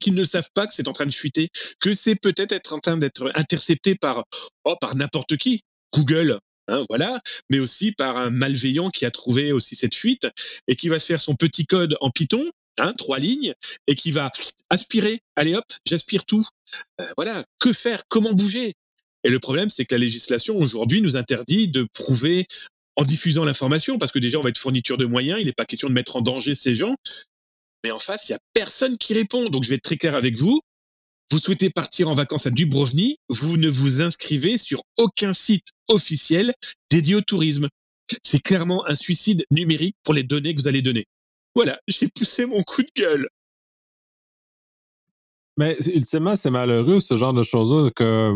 qui 0.00 0.12
ne 0.12 0.24
savent 0.24 0.50
pas 0.54 0.66
que 0.66 0.74
c'est 0.74 0.88
en 0.88 0.92
train 0.92 1.06
de 1.06 1.14
fuiter, 1.14 1.50
que 1.80 1.92
c'est 1.92 2.14
peut-être 2.14 2.52
être 2.52 2.72
en 2.72 2.78
train 2.78 2.96
d'être 2.96 3.30
intercepté 3.34 3.94
par, 3.94 4.24
oh, 4.64 4.76
par 4.80 4.96
n'importe 4.96 5.36
qui, 5.36 5.60
Google, 5.92 6.38
hein, 6.68 6.84
voilà, 6.88 7.20
mais 7.50 7.58
aussi 7.58 7.92
par 7.92 8.16
un 8.16 8.30
malveillant 8.30 8.90
qui 8.90 9.04
a 9.04 9.10
trouvé 9.10 9.52
aussi 9.52 9.76
cette 9.76 9.94
fuite 9.94 10.26
et 10.68 10.76
qui 10.76 10.88
va 10.88 10.98
se 10.98 11.06
faire 11.06 11.20
son 11.20 11.34
petit 11.34 11.66
code 11.66 11.96
en 12.00 12.10
Python, 12.10 12.44
hein, 12.78 12.94
trois 12.96 13.18
lignes, 13.18 13.54
et 13.86 13.94
qui 13.94 14.10
va 14.10 14.30
aspirer. 14.70 15.20
Allez 15.36 15.54
hop, 15.54 15.64
j'aspire 15.86 16.24
tout. 16.24 16.46
Euh, 17.00 17.06
voilà, 17.16 17.44
que 17.58 17.72
faire? 17.72 18.02
Comment 18.08 18.32
bouger? 18.32 18.74
Et 19.24 19.30
le 19.30 19.40
problème, 19.40 19.70
c'est 19.70 19.86
que 19.86 19.94
la 19.94 20.00
législation 20.00 20.58
aujourd'hui 20.58 21.00
nous 21.00 21.16
interdit 21.16 21.68
de 21.68 21.86
prouver 21.94 22.46
en 22.96 23.04
diffusant 23.04 23.44
l'information, 23.44 23.98
parce 23.98 24.12
que 24.12 24.18
déjà 24.18 24.38
on 24.38 24.42
va 24.42 24.50
être 24.50 24.58
fourniture 24.58 24.98
de 24.98 25.06
moyens, 25.06 25.38
il 25.40 25.46
n'est 25.46 25.52
pas 25.52 25.64
question 25.64 25.88
de 25.88 25.94
mettre 25.94 26.16
en 26.16 26.20
danger 26.20 26.54
ces 26.54 26.74
gens. 26.74 26.94
Mais 27.82 27.90
en 27.90 27.98
face, 27.98 28.28
il 28.28 28.32
y 28.32 28.34
a 28.34 28.38
personne 28.54 28.96
qui 28.98 29.14
répond. 29.14 29.50
Donc 29.50 29.64
je 29.64 29.70
vais 29.70 29.76
être 29.76 29.82
très 29.82 29.96
clair 29.96 30.14
avec 30.14 30.38
vous. 30.38 30.60
Vous 31.30 31.38
souhaitez 31.38 31.70
partir 31.70 32.08
en 32.08 32.14
vacances 32.14 32.46
à 32.46 32.50
Dubrovnik, 32.50 33.18
vous 33.28 33.56
ne 33.56 33.68
vous 33.68 34.02
inscrivez 34.02 34.58
sur 34.58 34.82
aucun 34.96 35.32
site 35.32 35.68
officiel 35.88 36.54
dédié 36.90 37.14
au 37.14 37.22
tourisme. 37.22 37.68
C'est 38.22 38.40
clairement 38.40 38.86
un 38.86 38.94
suicide 38.94 39.44
numérique 39.50 39.96
pour 40.04 40.14
les 40.14 40.22
données 40.22 40.54
que 40.54 40.60
vous 40.60 40.68
allez 40.68 40.82
donner. 40.82 41.06
Voilà, 41.54 41.80
j'ai 41.88 42.08
poussé 42.08 42.46
mon 42.46 42.62
coup 42.62 42.82
de 42.82 42.90
gueule. 42.94 43.28
Mais 45.56 45.76
ultimement, 45.86 46.36
c'est 46.36 46.50
malheureux 46.50 47.00
ce 47.00 47.16
genre 47.16 47.32
de 47.32 47.42
choses-là 47.42 47.90
que 47.94 48.34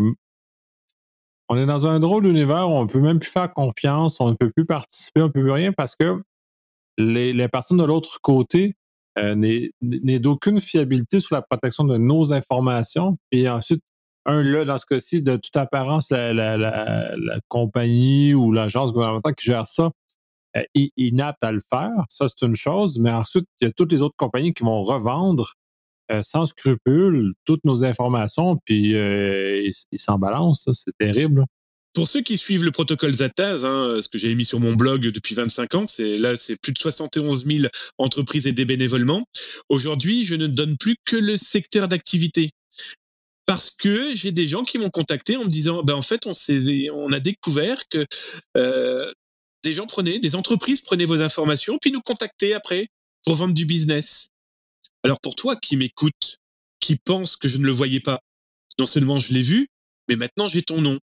on 1.49 1.57
est 1.57 1.67
dans 1.67 1.87
un 1.87 1.99
drôle 1.99 2.25
d'univers 2.25 2.69
où 2.69 2.73
on 2.73 2.83
ne 2.83 2.89
peut 2.89 3.01
même 3.01 3.19
plus 3.19 3.31
faire 3.31 3.53
confiance, 3.53 4.21
on 4.21 4.31
ne 4.31 4.35
peut 4.35 4.51
plus 4.51 4.67
participer, 4.67 5.23
on 5.23 5.27
ne 5.27 5.31
peut 5.31 5.43
plus 5.43 5.53
rien 5.53 5.73
parce 5.73 5.97
que 5.97 6.23
les, 6.99 7.49
personnes 7.49 7.79
de 7.79 7.85
l'autre 7.85 8.21
côté 8.21 8.75
euh, 9.19 9.35
n'est 9.35 10.19
d'aucune 10.19 10.61
fiabilité 10.61 11.21
sur 11.21 11.35
la 11.35 11.43
protection 11.43 11.85
de 11.85 11.97
nos 11.97 12.33
informations. 12.33 13.17
Et 13.33 13.49
ensuite, 13.49 13.83
un 14.27 14.43
là, 14.43 14.65
dans 14.65 14.79
ce 14.79 14.85
cas-ci, 14.85 15.23
de 15.23 15.37
toute 15.37 15.57
apparence, 15.57 16.11
la, 16.11 17.41
compagnie 17.49 18.35
ou 18.35 18.53
l'agence 18.53 18.93
gouvernementale 18.93 19.35
qui 19.35 19.47
gère 19.47 19.67
ça, 19.67 19.91
euh, 20.57 20.63
inapte 20.97 21.43
à 21.43 21.53
le 21.53 21.61
faire. 21.61 22.05
Ça, 22.09 22.27
c'est 22.29 22.45
une 22.45 22.55
chose. 22.55 22.99
Mais 22.99 23.11
ensuite, 23.11 23.47
il 23.61 23.65
y 23.65 23.69
a 23.69 23.73
toutes 23.73 23.93
les 23.93 24.03
autres 24.03 24.17
compagnies 24.17 24.53
qui 24.53 24.65
vont 24.65 24.83
revendre 24.83 25.55
euh, 26.11 26.23
sans 26.23 26.47
scrupule 26.47 27.33
toutes 27.45 27.65
nos 27.65 27.85
informations, 27.85 28.59
puis 28.65 28.95
euh, 28.95 29.71
ils 29.93 29.99
s'en 29.99 30.19
balancent. 30.19 30.69
C'est 30.73 30.97
terrible. 30.99 31.45
Pour 31.95 32.07
ceux 32.07 32.21
qui 32.21 32.39
suivent 32.39 32.65
le 32.65 32.71
protocole 32.71 33.13
Zataz, 33.13 33.65
hein, 33.65 33.99
ce 34.01 34.09
que 34.09 34.19
j'ai 34.19 34.35
mis 34.35 34.45
sur 34.45 34.61
mon 34.61 34.75
blog 34.75 35.09
depuis 35.09 35.35
25 35.35 35.75
ans, 35.75 35.87
c'est 35.87 36.17
là 36.17 36.37
c'est 36.37 36.57
plus 36.57 36.73
de 36.73 36.79
71 36.79 37.45
000 37.47 37.69
entreprises 37.97 38.47
et 38.47 38.53
des 38.53 38.65
bénévolements. 38.65 39.25
Aujourd'hui, 39.69 40.25
je 40.25 40.35
ne 40.35 40.47
donne 40.47 40.77
plus 40.77 40.97
que 41.05 41.17
le 41.17 41.37
secteur 41.37 41.89
d'activité 41.89 42.51
parce 43.49 43.71
que 43.71 44.15
j'ai 44.15 44.31
des 44.31 44.47
gens 44.47 44.63
qui 44.63 44.77
m'ont 44.77 44.91
contacté 44.91 45.39
en 45.39 45.45
me 45.45 45.49
disant, 45.49 45.83
ben 45.83 45.95
en 45.95 46.03
fait, 46.03 46.27
on, 46.27 46.33
on 46.93 47.13
a 47.13 47.19
découvert 47.19 47.89
que 47.89 48.07
euh, 48.59 49.11
des 49.65 49.73
gens 49.73 49.87
prenaient, 49.87 50.19
des 50.19 50.35
entreprises 50.35 50.83
prenaient 50.83 51.07
vos 51.07 51.23
informations, 51.23 51.79
puis 51.81 51.91
nous 51.91 52.03
contactaient 52.03 52.53
après 52.53 52.89
pour 53.25 53.37
vendre 53.37 53.55
du 53.55 53.65
business. 53.65 54.29
Alors 55.09 55.21
pour 55.21 55.37
toi 55.37 55.57
qui 55.57 55.79
m'écoutes, 55.79 56.37
qui 56.81 56.97
pense 56.97 57.37
que 57.37 57.49
je 57.49 57.57
ne 57.57 57.65
le 57.65 57.73
voyais 57.73 58.01
pas, 58.01 58.21
non 58.79 58.85
seulement 58.85 59.19
je 59.19 59.33
l'ai 59.33 59.41
vu, 59.41 59.69
mais 60.07 60.17
maintenant 60.17 60.49
j'ai 60.49 60.61
ton 60.61 60.83
nom. 60.83 60.99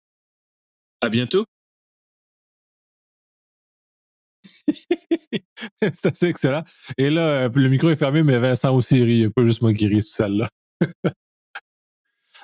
À 1.01 1.09
bientôt. 1.09 1.45
c'est 5.83 6.05
assez 6.07 6.25
excellent. 6.25 6.63
Et 6.97 7.11
là, 7.11 7.43
euh, 7.43 7.49
le 7.53 7.69
micro 7.69 7.91
est 7.91 7.95
fermé, 7.95 8.23
mais 8.23 8.39
Vincent 8.39 8.75
aussi 8.75 9.03
rit. 9.03 9.29
Pas 9.29 9.45
juste 9.45 9.61
moi 9.61 9.71
qui 9.71 9.85
ris 9.85 10.01
celle-là. 10.01 10.49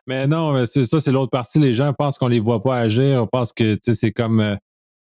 mais 0.06 0.28
non, 0.28 0.64
ça, 0.64 1.00
c'est 1.00 1.12
l'autre 1.12 1.32
partie. 1.32 1.58
Les 1.58 1.74
gens 1.74 1.92
pensent 1.92 2.20
qu'on 2.20 2.28
les 2.28 2.40
voit 2.40 2.62
pas 2.62 2.78
agir. 2.78 3.24
On 3.24 3.26
pense 3.26 3.52
que 3.52 3.80
c'est 3.82 4.12
comme 4.12 4.42
euh, 4.42 4.56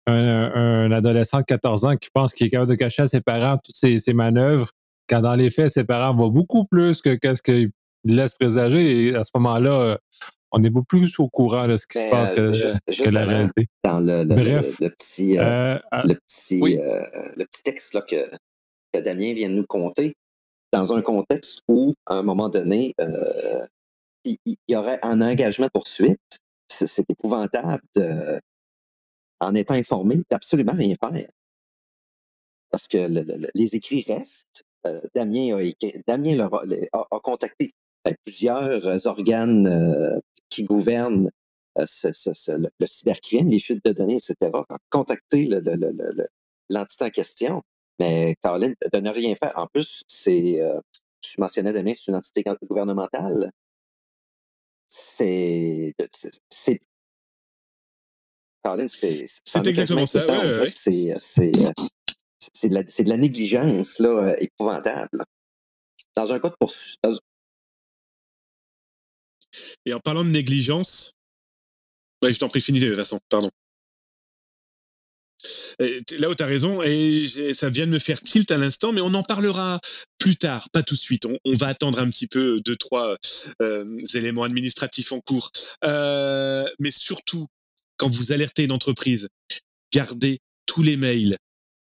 un, 0.08 0.90
adolescent 0.94 1.40
de 1.40 1.44
14 1.44 1.84
ans 1.84 1.98
qui 1.98 2.08
pense 2.14 2.34
qu'il 2.34 2.48
est 2.48 2.50
capable 2.50 2.72
de 2.72 2.78
cacher 2.78 3.02
à 3.02 3.08
ses 3.08 3.20
parents 3.20 3.58
toutes 3.58 3.76
ses 3.76 4.14
manœuvres 4.14 4.72
quand 5.08 5.22
dans 5.22 5.36
les 5.36 5.50
faits, 5.50 5.72
ses 5.72 5.84
parents 5.84 6.16
voient 6.16 6.30
beaucoup 6.30 6.66
plus 6.66 7.02
que 7.02 7.16
qu'est-ce 7.16 7.42
qu'ils 7.42 7.72
laissent 8.04 8.34
présager. 8.34 9.08
Et 9.08 9.16
à 9.16 9.24
ce 9.24 9.32
moment-là, 9.36 9.82
euh, 9.82 9.98
on 10.52 10.64
est 10.64 10.70
beaucoup 10.70 10.98
plus 10.98 11.20
au 11.20 11.30
courant 11.30 11.68
de 11.68 11.78
ce 11.78 11.86
qui 11.88 12.00
se 12.00 12.10
passe 12.10 12.32
que, 12.32 12.42
euh, 12.42 13.12
la 13.12 13.26
réalité. 13.26 13.68
Dans 13.84 14.00
le, 14.00 14.24
le, 14.24 14.90
petit, 14.90 15.38
euh, 15.38 15.70
le, 16.04 16.16
petit, 16.16 16.60
le 16.60 17.46
petit 17.46 17.64
texte 17.64 17.94
là, 17.94 18.02
que, 18.02 18.30
que, 18.94 19.00
Damien 19.00 19.34
vient 19.34 19.50
de 19.50 19.56
nous 19.56 19.66
conter, 19.66 20.16
dans 20.72 20.94
un 20.94 21.02
contexte 21.02 21.60
où, 21.68 21.94
à 22.06 22.16
un 22.16 22.24
moment 22.24 22.50
donné, 22.50 22.94
il, 24.24 24.38
y 24.68 24.76
aurait 24.76 25.00
un 25.04 25.22
engagement 25.22 25.70
poursuite, 25.74 26.20
c'est 26.68 27.10
épouvantable 27.10 27.84
de, 27.96 28.40
en 29.40 29.54
étant 29.56 29.76
informé, 29.76 30.24
d'absolument 30.30 30.74
rien 30.74 30.96
faire. 31.00 31.30
Parce 32.72 32.88
que 32.88 33.08
les 33.54 33.76
écrits 33.76 34.04
restent, 34.08 34.64
euh, 34.86 35.02
Damien, 35.14 35.58
a, 36.94 37.20
contacté 37.20 37.74
ben, 38.04 38.16
plusieurs 38.24 38.86
euh, 38.86 38.98
organes 39.06 39.68
euh, 39.68 40.20
qui 40.50 40.64
gouvernent 40.64 41.32
le, 41.76 42.86
cybercrime, 42.86 43.50
les 43.50 43.60
fuites 43.60 43.84
de 43.84 43.92
données, 43.92 44.16
etc., 44.16 44.36
a 44.54 44.78
contacté 44.90 45.50
l'entité 46.70 47.04
en 47.04 47.10
question. 47.10 47.62
Mais 48.00 48.36
Caroline, 48.42 48.76
de 48.94 49.00
ne 49.00 49.10
rien 49.10 49.36
faire. 49.36 49.54
En 49.56 49.68
plus, 49.68 50.04
c'est, 50.08 50.62
tu 51.22 51.40
mentionnais 51.40 51.74
Damien, 51.74 51.94
c'est 51.94 52.08
une 52.12 52.16
entité 52.16 52.44
gouvernementale. 52.64 53.52
C'est. 54.88 55.94
Caroline, 58.64 58.88
c'est. 58.88 59.26
C'est 59.44 59.68
exactement 59.68 60.06
ça. 60.06 60.26
C'est 60.70 61.52
c'est 62.54 62.70
de, 62.70 63.10
la 63.10 63.18
négligence 63.18 64.00
là, 64.00 64.10
euh, 64.10 64.36
épouvantable. 64.40 65.24
Dans 66.16 66.32
un 66.32 66.40
cas 66.40 66.50
de 66.50 66.56
poursuite. 66.60 67.00
Et 69.86 69.94
en 69.94 70.00
parlant 70.00 70.24
de 70.24 70.30
négligence, 70.30 71.14
ouais, 72.24 72.34
je 72.34 72.40
t'en 72.40 72.48
prie, 72.48 72.62
finis, 72.62 72.80
Vincent, 72.80 73.20
pardon. 73.30 73.50
là 75.80 76.30
où 76.30 76.36
tu 76.36 76.44
as 76.44 76.46
raison, 76.46 76.82
et 76.84 77.28
ça 77.54 77.70
vient 77.70 77.86
de 77.86 77.92
me 77.92 78.00
faire 78.00 78.22
tilt 78.22 78.50
à 78.52 78.58
l'instant, 78.58 78.92
mais 78.92 79.02
on 79.02 79.14
en 79.14 79.24
parlera 79.24 79.80
plus 80.18 80.38
tard, 80.38 80.70
pas 80.72 80.84
tout 80.84 80.96
de 80.96 81.00
suite. 81.00 81.26
On, 81.26 81.54
va 81.54 81.68
attendre 81.68 82.00
un 82.00 82.10
petit 82.10 82.28
peu 82.28 82.62
deux, 82.62 82.76
trois 82.76 83.18
euh, 83.62 84.00
éléments 84.14 84.44
administratifs 84.44 85.12
en 85.12 85.20
cours. 85.22 85.52
Euh, 85.84 86.68
mais 86.80 86.92
surtout, 86.92 87.48
quand 87.98 88.10
vous 88.10 88.32
alertez 88.32 88.64
une 88.64 88.72
entreprise, 88.72 89.30
gardez 89.94 90.40
tous 90.66 90.82
les 90.82 90.98
mails, 90.98 91.38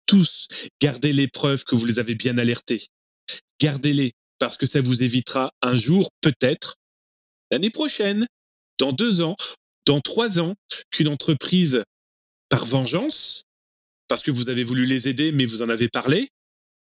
tous, 0.07 0.49
gardez 0.81 1.13
les 1.13 1.29
preuves 1.29 1.65
que 1.65 1.75
vous 1.75 1.87
les 1.87 1.99
avez 1.99 2.15
bien 2.15 2.39
alertés. 2.39 2.89
Gardez-les 3.61 4.13
parce 4.39 4.57
que 4.57 4.67
ça 4.67 4.81
vous 4.81 5.03
évitera 5.03 5.53
un 5.63 5.77
jour, 5.77 6.11
peut-être, 6.21 6.77
l'année 7.51 7.71
prochaine, 7.71 8.27
dans 8.79 8.93
deux 8.93 9.21
ans, 9.21 9.37
dans 9.87 10.01
trois 10.01 10.41
ans, 10.41 10.55
qu'une 10.91 11.09
entreprise, 11.09 11.85
par 12.49 12.67
vengeance, 12.67 13.45
parce 14.09 14.23
que 14.23 14.31
vous 14.31 14.49
avez 14.49 14.65
voulu 14.65 14.87
les 14.87 15.09
aider, 15.09 15.33
mais 15.33 15.45
vous 15.45 15.63
en 15.63 15.69
avez 15.69 15.89
parlé, 15.89 16.29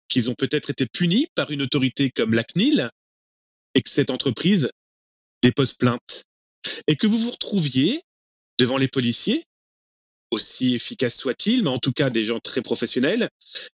qu'ils 0.10 0.30
ont 0.30 0.36
peut-être 0.36 0.70
été 0.70 0.86
punis 0.86 1.28
par 1.36 1.52
une 1.52 1.62
autorité 1.62 2.10
comme 2.10 2.34
la 2.34 2.44
CNIL, 2.44 2.90
et 3.76 3.82
que 3.82 3.90
cette 3.90 4.10
entreprise 4.10 4.70
dépose 5.44 5.74
plainte. 5.74 6.26
Et 6.88 6.96
que 6.96 7.08
vous 7.08 7.18
vous 7.18 7.32
retrouviez 7.32 8.02
devant 8.58 8.78
les 8.78 8.88
policiers 8.88 9.46
aussi 10.32 10.76
efficace 10.76 11.16
soit-il, 11.16 11.64
mais 11.64 11.70
en 11.70 11.80
tout 11.80 11.92
cas 11.92 12.10
des 12.10 12.26
gens 12.26 12.40
très 12.40 12.62
professionnels, 12.62 13.30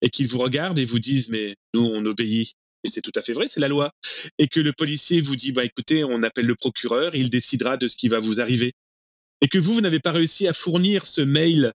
et 0.03 0.11
qu'ils 0.11 0.29
vous 0.29 0.39
regardent 0.39 0.79
et 0.79 0.85
vous 0.85 0.99
disent, 0.99 1.29
mais 1.29 1.57
nous, 1.75 1.85
on 1.85 2.05
obéit. 2.07 2.55
Et 2.83 2.89
c'est 2.89 3.03
tout 3.03 3.13
à 3.15 3.21
fait 3.21 3.33
vrai, 3.33 3.47
c'est 3.49 3.61
la 3.61 3.69
loi. 3.69 3.93
Et 4.39 4.49
que 4.49 4.61
le 4.61 4.73
policier 4.73 5.21
vous 5.21 5.37
dit, 5.37 5.53
bah 5.53 5.65
écoutez, 5.65 6.03
on 6.03 6.23
appelle 6.23 6.47
le 6.47 6.55
procureur, 6.55 7.15
il 7.15 7.29
décidera 7.29 7.77
de 7.77 7.87
ce 7.87 7.97
qui 7.97 8.09
va 8.09 8.21
vous 8.21 8.41
arriver. 8.41 8.73
Et 9.43 9.49
que 9.49 9.59
vous, 9.59 9.75
vous 9.75 9.81
n'avez 9.81 10.01
pas 10.01 10.13
réussi 10.13 10.49
à 10.49 10.53
fournir 10.53 11.07
ce 11.07 11.21
mail 11.21 11.73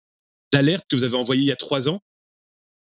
d'alerte 0.51 0.85
que 0.89 0.95
vous 0.95 1.03
avez 1.03 1.15
envoyé 1.15 1.43
il 1.43 1.47
y 1.47 1.51
a 1.51 1.55
trois 1.55 1.89
ans, 1.89 2.01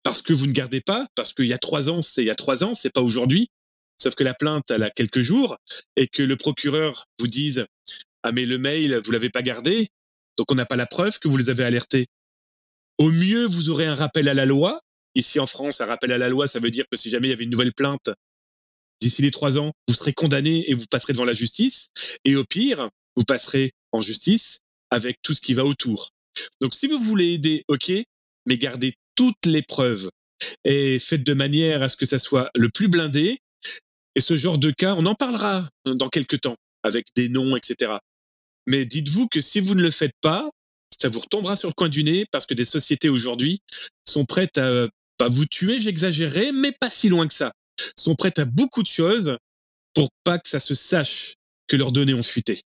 parce 0.02 0.22
que 0.22 0.32
vous 0.32 0.46
ne 0.46 0.52
gardez 0.52 0.80
pas, 0.80 1.06
parce 1.14 1.32
qu'il 1.32 1.46
y 1.46 1.52
a 1.52 1.58
trois 1.58 1.90
ans, 1.90 2.02
c'est 2.02 2.22
il 2.22 2.26
y 2.26 2.30
a 2.30 2.34
trois 2.34 2.64
ans, 2.64 2.74
c'est 2.74 2.92
pas 2.92 3.02
aujourd'hui. 3.02 3.48
Sauf 4.00 4.14
que 4.14 4.24
la 4.24 4.34
plainte, 4.34 4.70
elle 4.70 4.82
a 4.82 4.90
quelques 4.90 5.22
jours 5.22 5.56
et 5.96 6.08
que 6.08 6.22
le 6.22 6.36
procureur 6.36 7.06
vous 7.18 7.28
dise 7.28 7.66
ah 8.22 8.32
mais 8.32 8.46
le 8.46 8.58
mail, 8.58 9.00
vous 9.04 9.12
l'avez 9.12 9.30
pas 9.30 9.42
gardé, 9.42 9.88
donc 10.36 10.50
on 10.50 10.54
n'a 10.54 10.66
pas 10.66 10.76
la 10.76 10.86
preuve 10.86 11.18
que 11.18 11.28
vous 11.28 11.36
les 11.36 11.50
avez 11.50 11.64
alertés. 11.64 12.06
Au 12.98 13.10
mieux, 13.10 13.46
vous 13.46 13.70
aurez 13.70 13.86
un 13.86 13.94
rappel 13.94 14.28
à 14.28 14.34
la 14.34 14.46
loi. 14.46 14.80
Ici 15.14 15.38
en 15.38 15.46
France, 15.46 15.80
un 15.80 15.86
rappel 15.86 16.12
à 16.12 16.18
la 16.18 16.28
loi, 16.28 16.48
ça 16.48 16.60
veut 16.60 16.70
dire 16.70 16.84
que 16.90 16.96
si 16.96 17.10
jamais 17.10 17.28
il 17.28 17.30
y 17.30 17.34
avait 17.34 17.44
une 17.44 17.50
nouvelle 17.50 17.72
plainte, 17.72 18.10
d'ici 19.00 19.22
les 19.22 19.30
trois 19.30 19.58
ans, 19.58 19.72
vous 19.88 19.94
serez 19.94 20.12
condamné 20.12 20.68
et 20.68 20.74
vous 20.74 20.86
passerez 20.90 21.12
devant 21.12 21.24
la 21.24 21.34
justice. 21.34 21.90
Et 22.24 22.36
au 22.36 22.44
pire, 22.44 22.90
vous 23.16 23.24
passerez 23.24 23.72
en 23.92 24.00
justice 24.00 24.60
avec 24.90 25.18
tout 25.22 25.34
ce 25.34 25.40
qui 25.40 25.54
va 25.54 25.64
autour. 25.64 26.10
Donc 26.60 26.74
si 26.74 26.86
vous 26.88 26.98
voulez 26.98 27.34
aider, 27.34 27.64
ok, 27.68 27.92
mais 28.46 28.58
gardez 28.58 28.94
toutes 29.14 29.46
les 29.46 29.62
preuves 29.62 30.10
et 30.64 30.98
faites 30.98 31.22
de 31.22 31.34
manière 31.34 31.82
à 31.82 31.88
ce 31.88 31.96
que 31.96 32.06
ça 32.06 32.18
soit 32.18 32.50
le 32.54 32.68
plus 32.68 32.88
blindé. 32.88 33.38
Et 34.16 34.20
ce 34.20 34.36
genre 34.36 34.58
de 34.58 34.70
cas, 34.70 34.94
on 34.94 35.06
en 35.06 35.14
parlera 35.14 35.68
dans 35.84 36.08
quelques 36.08 36.40
temps 36.40 36.56
avec 36.82 37.06
des 37.16 37.28
noms, 37.28 37.56
etc. 37.56 37.98
Mais 38.66 38.84
dites-vous 38.84 39.28
que 39.28 39.40
si 39.40 39.60
vous 39.60 39.74
ne 39.74 39.82
le 39.82 39.90
faites 39.90 40.14
pas, 40.20 40.50
ça 40.98 41.08
vous 41.08 41.20
retombera 41.20 41.56
sur 41.56 41.68
le 41.68 41.74
coin 41.74 41.88
du 41.88 42.04
nez 42.04 42.24
parce 42.30 42.46
que 42.46 42.54
des 42.54 42.64
sociétés 42.64 43.08
aujourd'hui 43.08 43.60
sont 44.04 44.24
prêtes 44.24 44.58
à 44.58 44.88
pas 45.18 45.28
vous 45.28 45.46
tuer, 45.46 45.80
j'exagérerai, 45.80 46.52
mais 46.52 46.72
pas 46.72 46.90
si 46.90 47.08
loin 47.08 47.26
que 47.26 47.34
ça. 47.34 47.52
Sont 47.96 48.14
prêtes 48.14 48.38
à 48.38 48.44
beaucoup 48.44 48.82
de 48.82 48.88
choses 48.88 49.36
pour 49.94 50.08
pas 50.24 50.38
que 50.38 50.48
ça 50.48 50.60
se 50.60 50.74
sache 50.74 51.34
que 51.66 51.76
leurs 51.76 51.92
données 51.92 52.14
ont 52.14 52.22
fuité. 52.22 52.62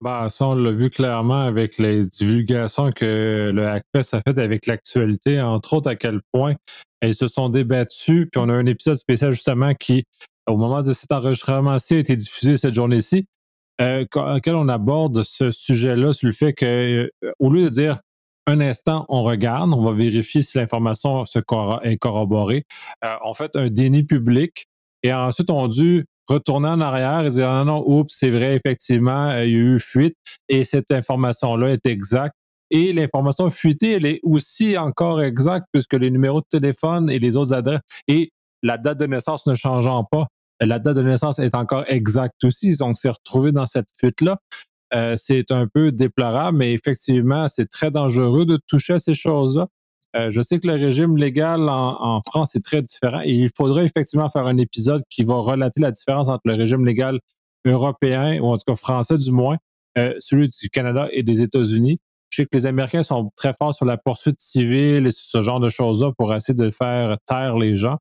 Bah, 0.00 0.28
ça, 0.28 0.48
on 0.48 0.54
l'a 0.54 0.72
vu 0.72 0.90
clairement 0.90 1.42
avec 1.42 1.78
les 1.78 2.06
divulgations 2.06 2.92
que 2.92 3.50
le 3.52 3.66
Hackfest 3.66 4.14
a 4.14 4.20
fait 4.20 4.38
avec 4.38 4.66
l'actualité, 4.66 5.40
entre 5.40 5.74
autres 5.74 5.88
à 5.88 5.96
quel 5.96 6.20
point 6.32 6.54
elles 7.00 7.14
se 7.14 7.26
sont 7.28 7.48
débattues. 7.48 8.28
Puis 8.30 8.40
on 8.40 8.48
a 8.48 8.52
un 8.52 8.66
épisode 8.66 8.96
spécial 8.96 9.32
justement 9.32 9.74
qui, 9.74 10.04
au 10.46 10.56
moment 10.56 10.82
de 10.82 10.92
cet 10.92 11.12
enregistrement-ci, 11.12 11.94
a 11.94 11.98
été 11.98 12.14
diffusé 12.14 12.58
cette 12.58 12.74
journée-ci, 12.74 13.26
euh, 13.80 14.04
on 14.14 14.68
aborde 14.68 15.22
ce 15.22 15.50
sujet-là 15.50 16.12
sur 16.12 16.28
le 16.28 16.32
fait 16.32 16.52
que, 16.52 17.10
euh, 17.24 17.32
au 17.38 17.50
lieu 17.50 17.64
de 17.64 17.68
dire 17.68 18.00
un 18.46 18.60
instant, 18.60 19.04
on 19.08 19.22
regarde, 19.22 19.72
on 19.72 19.82
va 19.82 19.92
vérifier 19.92 20.42
si 20.42 20.56
l'information 20.56 21.24
est 21.82 21.96
corroborée, 21.96 22.64
euh, 23.04 23.14
on 23.24 23.34
fait 23.34 23.56
un 23.56 23.68
déni 23.68 24.04
public 24.04 24.66
et 25.02 25.12
ensuite 25.12 25.50
on 25.50 25.68
dû 25.68 26.04
retourner 26.28 26.68
en 26.68 26.80
arrière 26.80 27.26
et 27.26 27.30
dire 27.30 27.50
non, 27.50 27.64
non, 27.64 27.84
oups, 27.86 28.14
c'est 28.16 28.30
vrai, 28.30 28.54
effectivement, 28.56 29.32
il 29.32 29.50
y 29.50 29.56
a 29.56 29.58
eu 29.58 29.80
fuite 29.80 30.16
et 30.48 30.64
cette 30.64 30.90
information-là 30.90 31.70
est 31.70 31.86
exacte. 31.86 32.34
Et 32.70 32.92
l'information 32.92 33.48
fuitée, 33.50 33.92
elle 33.92 34.06
est 34.06 34.20
aussi 34.24 34.76
encore 34.76 35.22
exacte 35.22 35.66
puisque 35.72 35.94
les 35.94 36.10
numéros 36.10 36.40
de 36.40 36.46
téléphone 36.50 37.10
et 37.10 37.20
les 37.20 37.36
autres 37.36 37.52
adresses 37.52 37.80
et 38.08 38.30
la 38.62 38.76
date 38.76 38.98
de 38.98 39.06
naissance 39.06 39.46
ne 39.46 39.54
changeant 39.54 40.04
pas, 40.04 40.26
la 40.60 40.78
date 40.78 40.96
de 40.96 41.02
naissance 41.02 41.38
est 41.38 41.54
encore 41.54 41.84
exacte 41.88 42.44
aussi. 42.44 42.76
Donc, 42.76 42.98
c'est 42.98 43.10
retrouvé 43.10 43.52
dans 43.52 43.66
cette 43.66 43.88
fuite-là. 43.98 44.38
Euh, 44.94 45.16
c'est 45.16 45.50
un 45.50 45.66
peu 45.66 45.92
déplorable, 45.92 46.58
mais 46.58 46.72
effectivement, 46.72 47.48
c'est 47.48 47.66
très 47.66 47.90
dangereux 47.90 48.46
de 48.46 48.58
toucher 48.66 48.94
à 48.94 48.98
ces 48.98 49.14
choses-là. 49.14 49.66
Euh, 50.16 50.30
je 50.30 50.40
sais 50.40 50.58
que 50.60 50.66
le 50.66 50.74
régime 50.74 51.16
légal 51.16 51.68
en, 51.68 52.22
France 52.26 52.54
est 52.54 52.64
très 52.64 52.80
différent 52.80 53.20
et 53.22 53.32
il 53.32 53.50
faudrait 53.54 53.84
effectivement 53.84 54.30
faire 54.30 54.46
un 54.46 54.56
épisode 54.56 55.02
qui 55.10 55.24
va 55.24 55.34
relater 55.34 55.80
la 55.80 55.90
différence 55.90 56.28
entre 56.28 56.42
le 56.46 56.54
régime 56.54 56.86
légal 56.86 57.18
européen, 57.66 58.40
ou 58.40 58.46
en 58.46 58.56
tout 58.56 58.64
cas 58.66 58.76
français 58.76 59.18
du 59.18 59.32
moins, 59.32 59.58
euh, 59.98 60.14
celui 60.20 60.48
du 60.48 60.70
Canada 60.70 61.08
et 61.12 61.22
des 61.22 61.42
États-Unis. 61.42 61.98
Je 62.30 62.42
sais 62.42 62.44
que 62.44 62.56
les 62.56 62.66
Américains 62.66 63.02
sont 63.02 63.30
très 63.36 63.52
forts 63.54 63.74
sur 63.74 63.84
la 63.84 63.98
poursuite 63.98 64.40
civile 64.40 65.06
et 65.06 65.10
ce 65.10 65.42
genre 65.42 65.60
de 65.60 65.68
choses-là 65.68 66.12
pour 66.16 66.32
essayer 66.34 66.54
de 66.54 66.70
faire 66.70 67.16
taire 67.26 67.58
les 67.58 67.74
gens. 67.74 67.98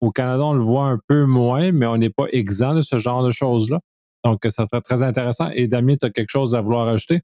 Au 0.00 0.10
Canada, 0.10 0.44
on 0.44 0.54
le 0.54 0.62
voit 0.62 0.86
un 0.86 1.00
peu 1.08 1.24
moins, 1.24 1.72
mais 1.72 1.86
on 1.86 1.96
n'est 1.96 2.10
pas 2.10 2.26
exempt 2.32 2.74
de 2.74 2.82
ce 2.82 2.98
genre 2.98 3.24
de 3.24 3.30
choses-là. 3.30 3.80
Donc, 4.24 4.40
ça 4.44 4.66
serait 4.70 4.82
très 4.82 5.02
intéressant. 5.02 5.50
Et 5.50 5.68
Damien, 5.68 5.96
tu 5.96 6.06
as 6.06 6.10
quelque 6.10 6.30
chose 6.30 6.54
à 6.54 6.60
vouloir 6.60 6.88
ajouter? 6.88 7.20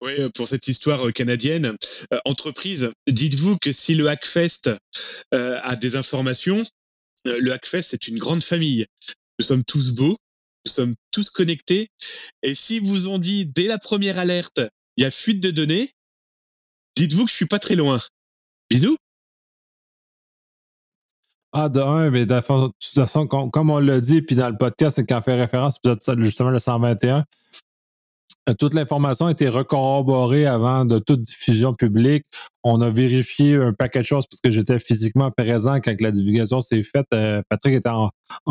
Oui, 0.00 0.12
euh, 0.18 0.30
pour 0.34 0.48
cette 0.48 0.68
histoire 0.68 1.06
euh, 1.06 1.12
canadienne. 1.12 1.76
Euh, 2.12 2.18
entreprise, 2.24 2.90
dites-vous 3.06 3.58
que 3.58 3.72
si 3.72 3.94
le 3.94 4.08
Hackfest 4.08 4.70
a 5.32 5.76
des 5.76 5.96
informations, 5.96 6.62
le 7.24 7.52
Hackfest 7.52 7.92
est 7.92 8.08
une 8.08 8.18
grande 8.18 8.42
famille. 8.42 8.86
Nous 9.38 9.44
sommes 9.44 9.64
tous 9.64 9.92
beaux, 9.92 10.16
nous 10.66 10.72
sommes 10.72 10.94
tous 11.10 11.30
connectés. 11.30 11.88
Et 12.42 12.54
si 12.54 12.78
vous 12.78 13.08
ont 13.08 13.18
dit 13.18 13.46
dès 13.46 13.66
la 13.66 13.78
première 13.78 14.18
alerte, 14.18 14.60
il 14.96 15.02
y 15.02 15.06
a 15.06 15.10
fuite 15.10 15.40
de 15.40 15.50
données, 15.50 15.92
dites-vous 16.96 17.24
que 17.24 17.30
je 17.30 17.36
suis 17.36 17.46
pas 17.46 17.58
très 17.58 17.76
loin. 17.76 18.00
Bisous. 18.70 18.96
Ah, 21.52 21.68
de 21.68 21.80
un, 21.80 22.10
mais 22.10 22.26
de 22.26 22.40
toute 22.40 22.94
façon, 22.94 23.26
comme, 23.26 23.70
on 23.70 23.80
l'a 23.80 24.00
dit, 24.00 24.22
puis 24.22 24.36
dans 24.36 24.48
le 24.48 24.56
podcast, 24.56 24.96
c'est 24.96 25.04
quand 25.04 25.20
fait 25.20 25.34
référence, 25.34 25.80
justement 26.18 26.50
le 26.50 26.60
121, 26.60 27.24
euh, 28.48 28.54
toute 28.54 28.74
l'information 28.74 29.26
a 29.26 29.32
été 29.32 29.48
recorroborée 29.48 30.46
avant 30.46 30.84
de 30.84 30.98
toute 30.98 31.22
diffusion 31.22 31.74
publique. 31.74 32.24
On 32.62 32.80
a 32.80 32.88
vérifié 32.88 33.56
un 33.56 33.72
paquet 33.72 34.00
de 34.00 34.04
choses 34.04 34.26
parce 34.26 34.40
que 34.40 34.50
j'étais 34.50 34.78
physiquement 34.78 35.30
présent 35.30 35.80
quand 35.80 36.00
la 36.00 36.10
divulgation 36.12 36.60
s'est 36.60 36.84
faite. 36.84 37.06
Euh, 37.12 37.42
Patrick 37.48 37.74
était 37.74 37.90
en, 37.90 38.10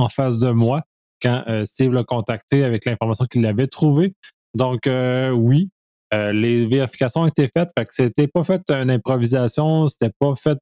face 0.10 0.40
de 0.40 0.52
moi 0.52 0.84
quand 1.22 1.44
euh, 1.48 1.66
Steve 1.66 1.94
l'a 1.94 2.04
contacté 2.04 2.64
avec 2.64 2.86
l'information 2.86 3.26
qu'il 3.26 3.46
avait 3.46 3.68
trouvée. 3.68 4.14
Donc, 4.56 4.82
oui, 4.88 5.70
les 6.12 6.66
vérifications 6.66 7.22
ont 7.22 7.28
été 7.28 7.48
faites. 7.48 7.70
Fait 7.78 7.86
que 7.86 7.94
c'était 7.94 8.28
pas 8.28 8.44
fait 8.44 8.64
une 8.72 8.90
improvisation, 8.90 9.88
c'était 9.88 10.12
pas 10.20 10.34
fait 10.36 10.58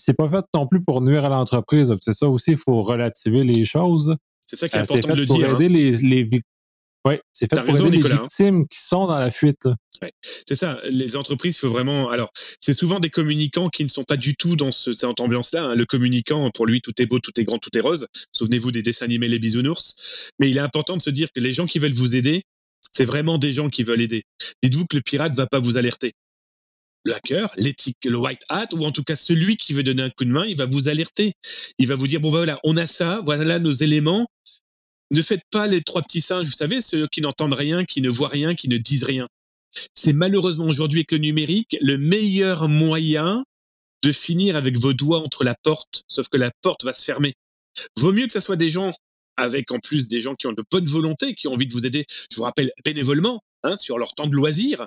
c'est 0.00 0.14
pas 0.14 0.28
fait 0.28 0.44
non 0.54 0.66
plus 0.66 0.82
pour 0.82 1.00
nuire 1.00 1.24
à 1.24 1.28
l'entreprise. 1.28 1.94
C'est 2.00 2.12
ça 2.12 2.28
aussi, 2.28 2.52
il 2.52 2.58
faut 2.58 2.80
relativer 2.80 3.44
les 3.44 3.64
choses. 3.64 4.16
C'est 4.46 4.56
ça 4.56 4.68
qui 4.68 4.76
est 4.76 4.80
important 4.80 5.14
de 5.14 5.20
le 5.20 5.26
dire. 5.26 5.48
Pour 5.48 5.60
aider 5.60 5.66
hein. 5.66 5.98
les, 6.02 6.24
les, 6.24 6.40
oui, 7.06 7.14
c'est 7.32 7.48
fait 7.48 7.64
pour 7.64 7.76
aider 7.76 7.98
les 7.98 8.12
hein. 8.12 8.22
victimes 8.22 8.66
qui 8.66 8.78
sont 8.80 9.06
dans 9.06 9.18
la 9.18 9.30
fuite. 9.30 9.68
C'est 10.48 10.56
ça. 10.56 10.80
Les 10.90 11.14
entreprises, 11.14 11.54
il 11.56 11.60
faut 11.60 11.70
vraiment. 11.70 12.08
Alors, 12.10 12.30
c'est 12.60 12.74
souvent 12.74 12.98
des 12.98 13.10
communicants 13.10 13.68
qui 13.68 13.84
ne 13.84 13.88
sont 13.88 14.02
pas 14.02 14.16
du 14.16 14.34
tout 14.34 14.56
dans 14.56 14.72
ce, 14.72 14.92
cette 14.92 15.20
ambiance-là. 15.20 15.66
Hein. 15.66 15.74
Le 15.76 15.84
communicant, 15.84 16.50
pour 16.50 16.66
lui, 16.66 16.80
tout 16.80 16.92
est 17.00 17.06
beau, 17.06 17.20
tout 17.20 17.30
est 17.38 17.44
grand, 17.44 17.58
tout 17.58 17.70
est 17.78 17.80
rose. 17.80 18.08
Souvenez-vous 18.32 18.72
des 18.72 18.82
dessins 18.82 19.04
animés 19.04 19.28
Les 19.28 19.38
Bisounours. 19.38 19.94
Mais 20.40 20.50
il 20.50 20.56
est 20.56 20.60
important 20.60 20.96
de 20.96 21.02
se 21.02 21.10
dire 21.10 21.28
que 21.32 21.40
les 21.40 21.52
gens 21.52 21.66
qui 21.66 21.78
veulent 21.78 21.94
vous 21.94 22.16
aider, 22.16 22.42
c'est 22.92 23.04
vraiment 23.04 23.38
des 23.38 23.52
gens 23.52 23.68
qui 23.70 23.84
veulent 23.84 24.02
aider. 24.02 24.24
Dites-vous 24.64 24.86
que 24.86 24.96
le 24.96 25.02
pirate 25.02 25.32
ne 25.32 25.36
va 25.36 25.46
pas 25.46 25.60
vous 25.60 25.76
alerter. 25.76 26.12
Le 27.06 27.14
hacker, 27.14 27.52
l'éthique, 27.56 27.98
le 28.04 28.16
white 28.16 28.42
hat, 28.48 28.66
ou 28.72 28.84
en 28.84 28.90
tout 28.90 29.04
cas 29.04 29.14
celui 29.14 29.56
qui 29.56 29.72
veut 29.72 29.84
donner 29.84 30.02
un 30.02 30.10
coup 30.10 30.24
de 30.24 30.30
main, 30.30 30.44
il 30.44 30.56
va 30.56 30.66
vous 30.66 30.88
alerter. 30.88 31.34
Il 31.78 31.86
va 31.86 31.94
vous 31.94 32.08
dire 32.08 32.20
bon 32.20 32.30
ben 32.30 32.38
voilà, 32.38 32.58
on 32.64 32.76
a 32.76 32.88
ça, 32.88 33.22
voilà 33.24 33.60
nos 33.60 33.72
éléments 33.72 34.26
ne 35.10 35.22
faites 35.22 35.44
pas 35.50 35.66
les 35.66 35.82
trois 35.82 36.02
petits 36.02 36.20
singes, 36.20 36.46
vous 36.46 36.52
savez, 36.52 36.80
ceux 36.80 37.06
qui 37.08 37.20
n'entendent 37.20 37.54
rien, 37.54 37.84
qui 37.84 38.00
ne 38.00 38.10
voient 38.10 38.28
rien, 38.28 38.54
qui 38.54 38.68
ne 38.68 38.76
disent 38.76 39.04
rien. 39.04 39.28
C'est 39.94 40.12
malheureusement 40.12 40.66
aujourd'hui 40.66 41.00
avec 41.00 41.12
le 41.12 41.18
numérique 41.18 41.76
le 41.80 41.98
meilleur 41.98 42.68
moyen 42.68 43.44
de 44.02 44.12
finir 44.12 44.56
avec 44.56 44.78
vos 44.78 44.92
doigts 44.92 45.20
entre 45.20 45.44
la 45.44 45.54
porte, 45.62 46.04
sauf 46.08 46.28
que 46.28 46.36
la 46.36 46.50
porte 46.62 46.84
va 46.84 46.92
se 46.92 47.04
fermer. 47.04 47.34
Vaut 47.98 48.12
mieux 48.12 48.26
que 48.26 48.32
ce 48.32 48.40
soit 48.40 48.56
des 48.56 48.70
gens 48.70 48.92
avec 49.36 49.70
en 49.70 49.78
plus 49.78 50.08
des 50.08 50.20
gens 50.20 50.34
qui 50.34 50.46
ont 50.46 50.52
de 50.52 50.64
bonne 50.70 50.86
volonté, 50.86 51.34
qui 51.34 51.46
ont 51.46 51.52
envie 51.52 51.66
de 51.66 51.72
vous 51.72 51.84
aider, 51.84 52.06
je 52.30 52.36
vous 52.36 52.44
rappelle, 52.44 52.70
bénévolement, 52.84 53.42
hein, 53.64 53.76
sur 53.76 53.98
leur 53.98 54.14
temps 54.14 54.26
de 54.26 54.34
loisir. 54.34 54.86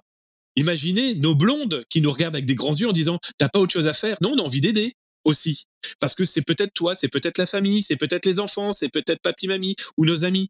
Imaginez 0.55 1.15
nos 1.15 1.35
blondes 1.35 1.85
qui 1.89 2.01
nous 2.01 2.11
regardent 2.11 2.35
avec 2.35 2.45
des 2.45 2.55
grands 2.55 2.75
yeux 2.75 2.89
en 2.89 2.93
disant 2.93 3.19
T'as 3.37 3.49
pas 3.49 3.59
autre 3.59 3.73
chose 3.73 3.87
à 3.87 3.93
faire? 3.93 4.17
Non, 4.21 4.33
on 4.33 4.39
a 4.39 4.43
envie 4.43 4.61
d'aider 4.61 4.95
aussi. 5.23 5.65
Parce 5.99 6.13
que 6.13 6.25
c'est 6.25 6.41
peut-être 6.41 6.73
toi, 6.73 6.95
c'est 6.95 7.07
peut-être 7.07 7.37
la 7.37 7.45
famille, 7.45 7.83
c'est 7.83 7.97
peut-être 7.97 8.25
les 8.25 8.39
enfants, 8.39 8.73
c'est 8.73 8.89
peut-être 8.89 9.21
papy, 9.21 9.47
mamie 9.47 9.75
ou 9.97 10.05
nos 10.05 10.23
amis. 10.23 10.49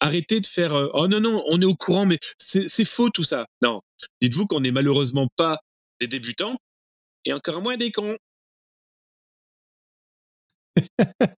Arrêtez 0.00 0.40
de 0.40 0.46
faire 0.46 0.74
euh, 0.74 0.88
oh 0.94 1.06
non 1.08 1.20
non, 1.20 1.44
on 1.48 1.60
est 1.60 1.66
au 1.66 1.76
courant, 1.76 2.06
mais 2.06 2.18
c'est 2.38 2.84
faux 2.84 3.10
tout 3.10 3.24
ça. 3.24 3.46
Non, 3.62 3.80
dites-vous 4.20 4.46
qu'on 4.46 4.60
n'est 4.60 4.72
malheureusement 4.72 5.28
pas 5.36 5.58
des 6.00 6.08
débutants 6.08 6.56
et 7.24 7.32
encore 7.32 7.62
moins 7.62 7.76
des 7.76 7.92
cons. 7.92 8.16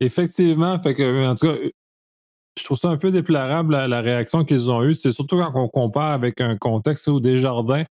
Effectivement, 0.00 0.80
fait 0.80 0.94
que 0.94 1.26
en 1.26 1.34
tout 1.34 1.46
cas, 1.46 1.56
je 2.58 2.64
trouve 2.64 2.78
ça 2.78 2.88
un 2.88 2.96
peu 2.96 3.10
déplorable 3.10 3.74
la, 3.74 4.00
réaction 4.00 4.44
qu'ils 4.44 4.70
ont 4.70 4.82
eue. 4.82 4.94
C'est 4.94 5.12
surtout 5.12 5.36
quand 5.36 5.52
on 5.54 5.68
compare 5.68 6.12
avec 6.12 6.40
un 6.40 6.56
contexte 6.56 7.06
où 7.06 7.20
Desjardins 7.20 7.84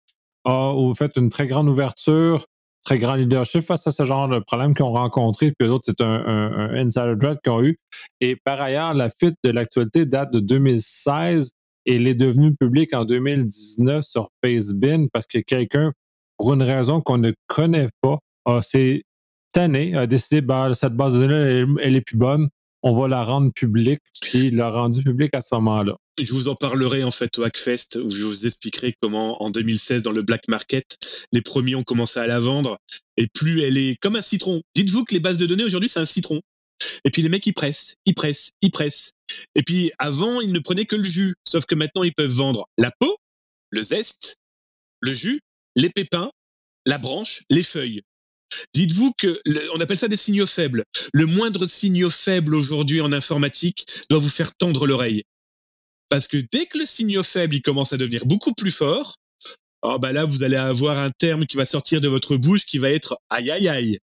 a 0.45 0.75
fait 0.97 1.17
une 1.17 1.29
très 1.29 1.47
grande 1.47 1.69
ouverture, 1.69 2.45
très 2.83 2.99
grand 2.99 3.15
leadership 3.15 3.63
face 3.63 3.87
à 3.87 3.91
ce 3.91 4.05
genre 4.05 4.29
de 4.29 4.39
problème 4.39 4.75
qu'ils 4.75 4.85
ont 4.85 4.93
rencontré, 4.93 5.53
puis 5.59 5.69
d'autres, 5.69 5.85
c'est 5.87 6.01
un, 6.01 6.71
insider 6.75 7.15
threat 7.21 7.39
qu'ils 7.43 7.53
ont 7.53 7.63
eu. 7.63 7.77
Et 8.21 8.37
par 8.37 8.61
ailleurs, 8.61 8.95
la 8.95 9.11
fuite 9.11 9.37
de 9.43 9.51
l'actualité 9.51 10.07
date 10.07 10.33
de 10.33 10.41
2016 10.41 11.51
et 11.87 11.97
elle 11.97 12.07
est 12.07 12.15
devenue 12.15 12.55
publique 12.55 12.95
en 12.95 13.05
2019 13.05 14.05
sur 14.05 14.29
Facebin 14.43 15.07
parce 15.13 15.27
que 15.27 15.39
quelqu'un, 15.39 15.93
pour 16.37 16.53
une 16.53 16.63
raison 16.63 17.01
qu'on 17.01 17.19
ne 17.19 17.33
connaît 17.47 17.89
pas, 18.01 18.17
a, 18.45 18.61
cette 18.63 19.03
année, 19.57 19.97
a 19.97 20.07
décidé, 20.07 20.41
bah, 20.41 20.73
cette 20.75 20.95
base 20.95 21.15
de 21.15 21.27
données, 21.27 21.65
elle, 21.83 21.97
est 21.97 22.01
plus 22.01 22.17
bonne, 22.17 22.49
on 22.87 22.95
va 22.95 23.09
la 23.09 23.25
rendre 23.25 23.53
publique, 23.53 23.99
puis 24.21 24.53
le 24.53 24.65
rendu 24.65 25.03
public 25.03 25.35
à 25.35 25.41
ce 25.41 25.49
moment-là. 25.57 25.97
Je 26.23 26.33
vous 26.33 26.47
en 26.47 26.55
parlerai 26.55 27.03
en 27.03 27.11
fait 27.11 27.37
au 27.37 27.43
Hackfest 27.43 27.97
où 27.97 28.13
je 28.13 28.23
vous 28.23 28.47
expliquerai 28.47 28.95
comment 29.03 29.43
en 29.43 29.51
2016 29.51 30.03
dans 30.03 30.13
le 30.13 30.23
black 30.23 30.47
market, 30.47 30.97
les 31.33 31.43
premiers 31.43 31.75
ont 31.75 31.83
commencé 31.83 32.21
à 32.21 32.29
la 32.29 32.39
vendre 32.39 32.79
et 33.17 33.27
plus 33.27 33.63
elle 33.63 33.77
est 33.77 33.97
comme 34.01 34.15
un 34.15 34.23
citron. 34.23 34.63
Dites-vous 34.77 35.05
que 35.05 35.15
les 35.15 35.21
bases 35.21 35.37
de 35.37 35.47
données 35.47 35.65
aujourd'hui 35.65 35.89
c'est 35.89 35.99
un 35.99 36.07
citron. 36.07 36.41
Et 37.05 37.11
puis 37.11 37.23
les 37.23 37.29
mecs 37.29 37.45
ils 37.45 37.55
pressent, 37.55 37.97
ils 38.05 38.15
pressent, 38.15 38.53
ils 38.63 38.71
pressent. 38.71 39.15
Et 39.57 39.65
puis 39.65 39.91
avant 39.99 40.41
ils 40.41 40.53
ne 40.53 40.61
prenaient 40.61 40.87
que 40.87 40.95
le 40.95 41.03
jus, 41.03 41.35
sauf 41.45 41.67
que 41.67 41.75
maintenant 41.75 42.05
ils 42.05 42.15
peuvent 42.15 42.31
vendre 42.31 42.69
la 42.79 42.93
peau, 43.01 43.17
le 43.71 43.83
zeste, 43.83 44.37
le 45.01 45.13
jus, 45.13 45.41
les 45.75 45.91
pépins, 45.91 46.31
la 46.87 46.99
branche, 46.99 47.43
les 47.51 47.65
feuilles. 47.65 48.03
Dites-vous 48.75 49.13
que 49.19 49.41
on 49.75 49.81
appelle 49.81 49.99
ça 49.99 50.09
des 50.09 50.17
signaux 50.17 50.47
faibles. 50.47 50.85
Le 51.13 51.27
moindre 51.27 51.67
signaux 51.67 52.11
faible 52.11 52.55
aujourd'hui 52.55 53.01
en 53.01 53.13
informatique 53.13 53.87
doit 54.11 54.19
vous 54.19 54.31
faire 54.31 54.55
tendre 54.55 54.87
l'oreille. 54.87 55.25
Parce 56.09 56.27
que 56.27 56.39
dès 56.53 56.67
que 56.67 56.79
le 56.79 56.87
signaux 56.87 57.23
faible 57.23 57.57
il 57.57 57.63
commence 57.63 57.93
à 57.93 57.97
devenir 57.97 58.27
beaucoup 58.27 58.55
plus 58.55 58.71
fort, 58.71 59.17
oh 59.83 59.99
bah 59.99 60.13
là 60.13 60.25
vous 60.25 60.43
allez 60.45 60.57
avoir 60.57 60.99
un 60.99 61.11
terme 61.11 61.47
qui 61.47 61.57
va 61.57 61.67
sortir 61.67 62.01
de 62.01 62.09
votre 62.09 62.37
bouche 62.37 62.65
qui 62.67 62.79
va 62.79 62.91
être 62.91 63.19
aïe 63.31 63.51
aïe 63.51 63.69
aïe. 63.69 63.99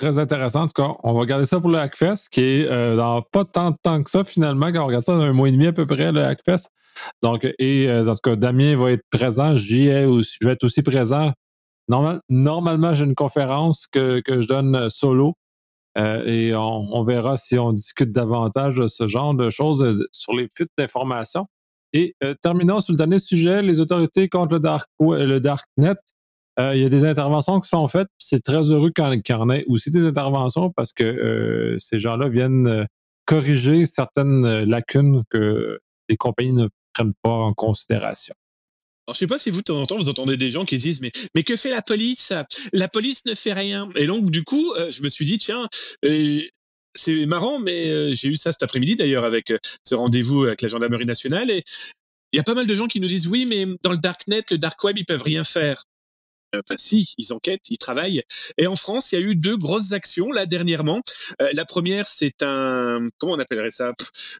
Très 0.00 0.16
intéressant. 0.16 0.62
En 0.62 0.66
tout 0.66 0.82
cas, 0.82 0.94
on 1.02 1.12
va 1.12 1.20
regarder 1.20 1.44
ça 1.44 1.60
pour 1.60 1.68
le 1.68 1.76
Hackfest, 1.76 2.30
qui 2.30 2.40
est 2.40 2.66
euh, 2.66 2.96
dans 2.96 3.20
pas 3.20 3.44
tant 3.44 3.72
de 3.72 3.76
temps 3.82 4.02
que 4.02 4.08
ça 4.08 4.24
finalement, 4.24 4.72
quand 4.72 4.82
on 4.82 4.86
regarde 4.86 5.04
ça 5.04 5.12
dans 5.14 5.20
un 5.20 5.34
mois 5.34 5.46
et 5.46 5.52
demi 5.52 5.66
à 5.66 5.74
peu 5.74 5.86
près, 5.86 6.10
le 6.10 6.24
Hackfest. 6.24 6.70
Donc, 7.22 7.46
et 7.58 7.86
euh, 7.86 8.10
en 8.10 8.14
tout 8.14 8.20
cas, 8.24 8.34
Damien 8.34 8.78
va 8.78 8.92
être 8.92 9.04
présent, 9.10 9.54
j'y 9.56 9.92
aussi, 10.04 10.38
je 10.40 10.46
vais 10.46 10.54
être 10.54 10.64
aussi 10.64 10.82
présent. 10.82 11.34
normalement, 12.30 12.94
j'ai 12.94 13.04
une 13.04 13.14
conférence 13.14 13.86
que, 13.92 14.22
je 14.26 14.46
donne 14.46 14.74
euh, 14.74 14.88
solo. 14.88 15.34
et 15.98 16.54
on, 16.54 17.04
verra 17.04 17.36
si 17.36 17.58
on 17.58 17.74
discute 17.74 18.10
davantage 18.10 18.76
de 18.76 18.88
ce 18.88 19.06
genre 19.06 19.34
de 19.34 19.50
choses 19.50 20.08
sur 20.12 20.32
les 20.34 20.48
fuites 20.50 20.72
d'informations. 20.78 21.44
Et 21.92 22.14
terminons 22.40 22.80
sur 22.80 22.94
le 22.94 22.96
dernier 22.96 23.18
sujet, 23.18 23.60
les 23.60 23.80
autorités 23.80 24.30
contre 24.30 24.54
le, 24.54 24.60
dark, 24.60 24.88
le 24.98 25.40
Darknet. 25.40 25.96
Euh, 26.60 26.76
il 26.76 26.82
y 26.82 26.84
a 26.84 26.88
des 26.88 27.04
interventions 27.04 27.58
qui 27.60 27.68
sont 27.68 27.88
faites. 27.88 28.08
C'est 28.18 28.42
très 28.42 28.70
heureux 28.70 28.90
qu'il 28.90 29.04
y 29.04 29.32
en 29.32 29.50
ait 29.50 29.64
aussi 29.66 29.90
des 29.90 30.06
interventions 30.06 30.70
parce 30.70 30.92
que 30.92 31.04
euh, 31.04 31.78
ces 31.78 31.98
gens-là 31.98 32.28
viennent 32.28 32.66
euh, 32.66 32.84
corriger 33.24 33.86
certaines 33.86 34.64
lacunes 34.64 35.22
que 35.30 35.78
les 36.08 36.16
compagnies 36.16 36.52
ne 36.52 36.68
prennent 36.92 37.14
pas 37.22 37.30
en 37.30 37.54
considération. 37.54 38.34
Alors, 39.06 39.14
je 39.14 39.20
sais 39.20 39.26
pas 39.26 39.38
si 39.38 39.50
vous, 39.50 39.58
de 39.58 39.64
temps 39.64 39.80
en 39.80 39.86
temps, 39.86 39.96
vous 39.96 40.08
entendez 40.08 40.36
des 40.36 40.50
gens 40.50 40.64
qui 40.64 40.76
disent 40.76 41.00
mais, 41.00 41.12
mais 41.34 41.44
que 41.44 41.56
fait 41.56 41.70
la 41.70 41.82
police? 41.82 42.32
La 42.72 42.88
police 42.88 43.24
ne 43.24 43.34
fait 43.34 43.54
rien. 43.54 43.88
Et 43.96 44.06
donc, 44.06 44.30
du 44.30 44.44
coup, 44.44 44.72
je 44.90 45.02
me 45.02 45.08
suis 45.08 45.24
dit, 45.24 45.38
tiens, 45.38 45.68
c'est 46.94 47.26
marrant, 47.26 47.58
mais 47.58 48.14
j'ai 48.14 48.28
eu 48.28 48.36
ça 48.36 48.52
cet 48.52 48.62
après-midi 48.62 48.96
d'ailleurs 48.96 49.24
avec 49.24 49.52
ce 49.84 49.94
rendez-vous 49.94 50.44
avec 50.44 50.62
la 50.62 50.68
gendarmerie 50.68 51.06
nationale. 51.06 51.50
Et 51.50 51.64
il 52.32 52.36
y 52.36 52.40
a 52.40 52.44
pas 52.44 52.54
mal 52.54 52.66
de 52.66 52.74
gens 52.74 52.86
qui 52.86 53.00
nous 53.00 53.08
disent 53.08 53.26
oui, 53.26 53.46
mais 53.46 53.66
dans 53.82 53.92
le 53.92 53.98
darknet, 53.98 54.42
le 54.50 54.58
dark 54.58 54.82
web, 54.84 54.98
ils 54.98 55.06
peuvent 55.06 55.22
rien 55.22 55.42
faire. 55.42 55.84
Euh, 56.54 56.60
enfin 56.64 56.76
si, 56.76 57.14
ils 57.18 57.32
enquêtent, 57.32 57.70
ils 57.70 57.78
travaillent. 57.78 58.22
Et 58.58 58.66
en 58.66 58.76
France, 58.76 59.12
il 59.12 59.20
y 59.20 59.22
a 59.22 59.26
eu 59.26 59.36
deux 59.36 59.56
grosses 59.56 59.92
actions 59.92 60.30
là 60.30 60.46
dernièrement. 60.46 61.00
Euh, 61.42 61.50
la 61.52 61.64
première, 61.64 62.08
c'est 62.08 62.42
un 62.42 63.08
comment 63.18 63.34
on 63.34 63.38
appellerait 63.38 63.70
ça? 63.70 63.92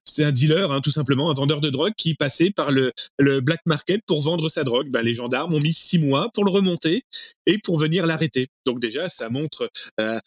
C'est 0.04 0.24
un 0.24 0.32
dealer, 0.32 0.72
hein, 0.72 0.80
tout 0.80 0.90
simplement, 0.90 1.30
un 1.30 1.34
vendeur 1.34 1.60
de 1.60 1.70
drogue 1.70 1.92
qui 1.96 2.14
passait 2.14 2.50
par 2.50 2.70
le, 2.70 2.92
le 3.18 3.40
black 3.40 3.60
market 3.66 4.02
pour 4.06 4.20
vendre 4.20 4.48
sa 4.48 4.64
drogue. 4.64 4.90
Ben, 4.90 5.02
les 5.02 5.14
gendarmes 5.14 5.54
ont 5.54 5.60
mis 5.60 5.72
six 5.72 5.98
mois 5.98 6.30
pour 6.34 6.44
le 6.44 6.50
remonter 6.50 7.04
et 7.46 7.58
pour 7.58 7.78
venir 7.78 8.06
l'arrêter. 8.06 8.48
Donc 8.66 8.80
déjà, 8.80 9.08
ça 9.08 9.28
montre 9.28 9.70
euh, 10.00 10.18